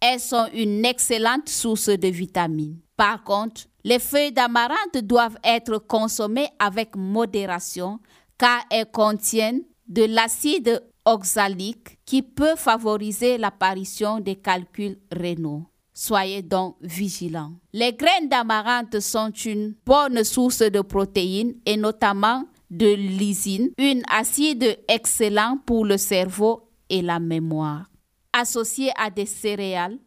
Elles 0.00 0.20
sont 0.20 0.46
une 0.52 0.84
excellente 0.84 1.48
source 1.48 1.88
de 1.88 2.08
vitamines. 2.08 2.78
Par 2.96 3.24
contre, 3.24 3.62
les 3.84 3.98
feuilles 3.98 4.32
d'amarante 4.32 4.98
doivent 5.02 5.38
être 5.42 5.78
consommées 5.78 6.48
avec 6.58 6.94
modération 6.96 8.00
car 8.36 8.60
elles 8.70 8.90
contiennent 8.90 9.62
de 9.86 10.04
l'acide 10.04 10.82
oxalique 11.04 11.98
qui 12.04 12.22
peut 12.22 12.56
favoriser 12.56 13.38
l'apparition 13.38 14.20
des 14.20 14.36
calculs 14.36 14.98
rénaux. 15.10 15.64
Soyez 15.92 16.42
donc 16.42 16.76
vigilants. 16.80 17.52
Les 17.72 17.92
graines 17.92 18.28
d'amarante 18.28 18.98
sont 18.98 19.30
une 19.30 19.74
bonne 19.86 20.24
source 20.24 20.62
de 20.62 20.80
protéines 20.80 21.54
et 21.64 21.76
notamment 21.76 22.44
de 22.70 22.94
lysine, 22.94 23.70
une 23.78 24.02
acide 24.10 24.78
excellent 24.88 25.58
pour 25.64 25.84
le 25.84 25.96
cerveau 25.96 26.68
et 26.88 27.00
la 27.00 27.20
mémoire. 27.20 27.86
Associées 28.32 28.90
à 28.96 29.10
des 29.10 29.26
céréales, 29.26 29.98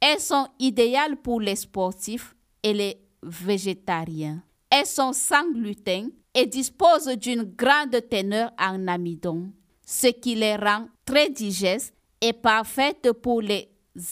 elles 0.00 0.20
sont 0.20 0.46
idéales 0.58 1.18
pour 1.18 1.42
les 1.42 1.56
sportifs 1.56 2.34
et 2.62 2.72
les 2.72 2.96
végétariens. 3.22 4.42
Elles 4.70 4.86
sont 4.86 5.12
sans 5.12 5.50
gluten 5.52 6.10
et 6.32 6.46
disposent 6.46 7.14
d'une 7.18 7.42
grande 7.42 8.00
teneur 8.08 8.52
en 8.58 8.88
amidon 8.88 9.50
ce 9.90 10.06
qui 10.06 10.36
les 10.36 10.54
rend 10.54 10.86
très 11.04 11.30
digestes 11.30 11.92
et 12.20 12.32
parfaite 12.32 13.10
pour 13.20 13.42
les 13.42 13.68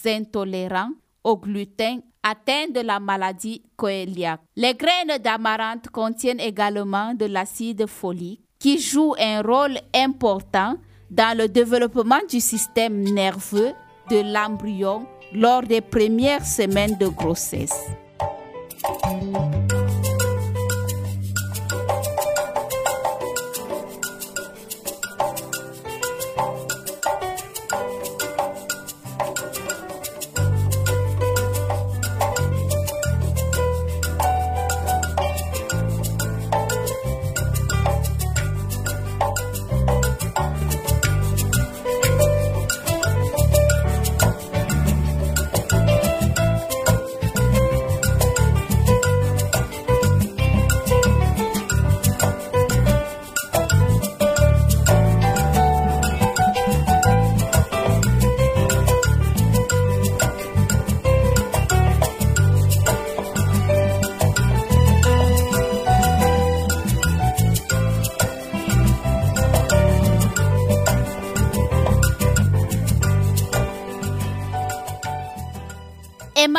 intolérants 0.06 0.90
au 1.22 1.36
gluten 1.36 2.02
atteints 2.20 2.68
de 2.74 2.80
la 2.80 2.98
maladie 2.98 3.62
coéliaque. 3.76 4.40
Les 4.56 4.74
graines 4.74 5.18
d'amarante 5.22 5.88
contiennent 5.90 6.40
également 6.40 7.14
de 7.14 7.26
l'acide 7.26 7.86
folique 7.86 8.42
qui 8.58 8.80
joue 8.80 9.14
un 9.20 9.40
rôle 9.40 9.78
important 9.94 10.74
dans 11.10 11.38
le 11.38 11.46
développement 11.46 12.20
du 12.28 12.40
système 12.40 13.00
nerveux 13.14 13.70
de 14.10 14.32
l'embryon 14.34 15.06
lors 15.32 15.62
des 15.62 15.80
premières 15.80 16.44
semaines 16.44 16.98
de 16.98 17.06
grossesse. 17.06 17.86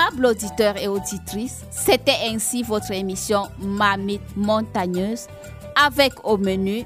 Aimables 0.09 0.25
auditeurs 0.25 0.77
et 0.77 0.87
auditrices, 0.87 1.63
c'était 1.71 2.17
ainsi 2.31 2.63
votre 2.63 2.91
émission 2.91 3.43
Mamite 3.59 4.21
montagneuse 4.35 5.27
avec 5.75 6.13
au 6.23 6.37
menu 6.37 6.83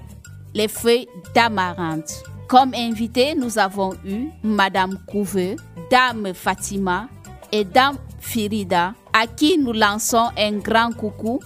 les 0.54 0.68
feuilles 0.68 1.08
d'amarante. 1.34 2.24
Comme 2.48 2.74
invité, 2.74 3.36
nous 3.36 3.58
avons 3.58 3.94
eu 4.06 4.28
Madame 4.44 4.98
Couveux, 5.08 5.56
Dame 5.90 6.34
Fatima 6.34 7.08
et 7.52 7.64
Dame 7.64 7.98
Firida, 8.20 8.94
à 9.14 9.28
qui 9.28 9.58
nous 9.58 9.74
lançons 9.74 10.30
un 10.38 10.54
grand 10.54 10.92
coucou 10.92 11.40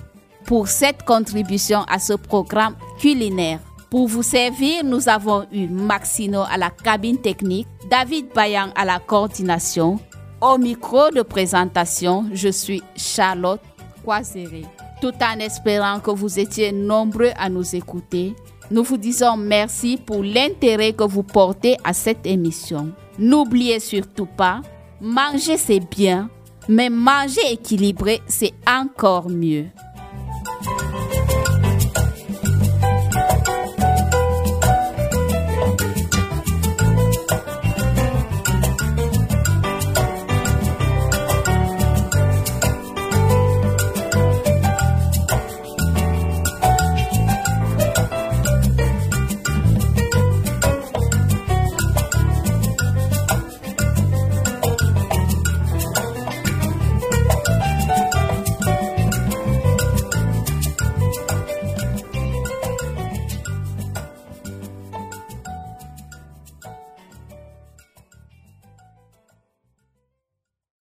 pour 0.45 0.67
cette 0.67 1.03
contribution 1.03 1.83
à 1.83 1.99
ce 1.99 2.13
programme 2.13 2.75
culinaire. 2.99 3.59
Pour 3.89 4.07
vous 4.07 4.23
servir, 4.23 4.83
nous 4.83 5.07
avons 5.07 5.45
eu 5.51 5.67
Maxino 5.67 6.41
à 6.41 6.57
la 6.57 6.69
cabine 6.69 7.19
technique, 7.19 7.67
David 7.89 8.27
Bayan 8.35 8.69
à 8.75 8.83
la 8.83 8.99
coordination 8.99 9.99
au 10.41 10.57
micro 10.57 11.09
de 11.09 11.21
présentation, 11.21 12.25
je 12.33 12.49
suis 12.49 12.81
Charlotte 12.95 13.61
Coiseré. 14.03 14.63
Tout 15.01 15.13
en 15.21 15.39
espérant 15.39 15.99
que 15.99 16.11
vous 16.11 16.39
étiez 16.39 16.71
nombreux 16.71 17.31
à 17.37 17.49
nous 17.49 17.75
écouter, 17.75 18.35
nous 18.69 18.83
vous 18.83 18.97
disons 18.97 19.37
merci 19.37 19.97
pour 19.97 20.23
l'intérêt 20.23 20.93
que 20.93 21.03
vous 21.03 21.23
portez 21.23 21.77
à 21.83 21.93
cette 21.93 22.25
émission. 22.25 22.91
N'oubliez 23.19 23.79
surtout 23.79 24.25
pas, 24.25 24.61
manger 24.99 25.57
c'est 25.57 25.79
bien, 25.79 26.29
mais 26.67 26.89
manger 26.89 27.51
équilibré 27.51 28.21
c'est 28.27 28.53
encore 28.67 29.29
mieux. 29.29 29.67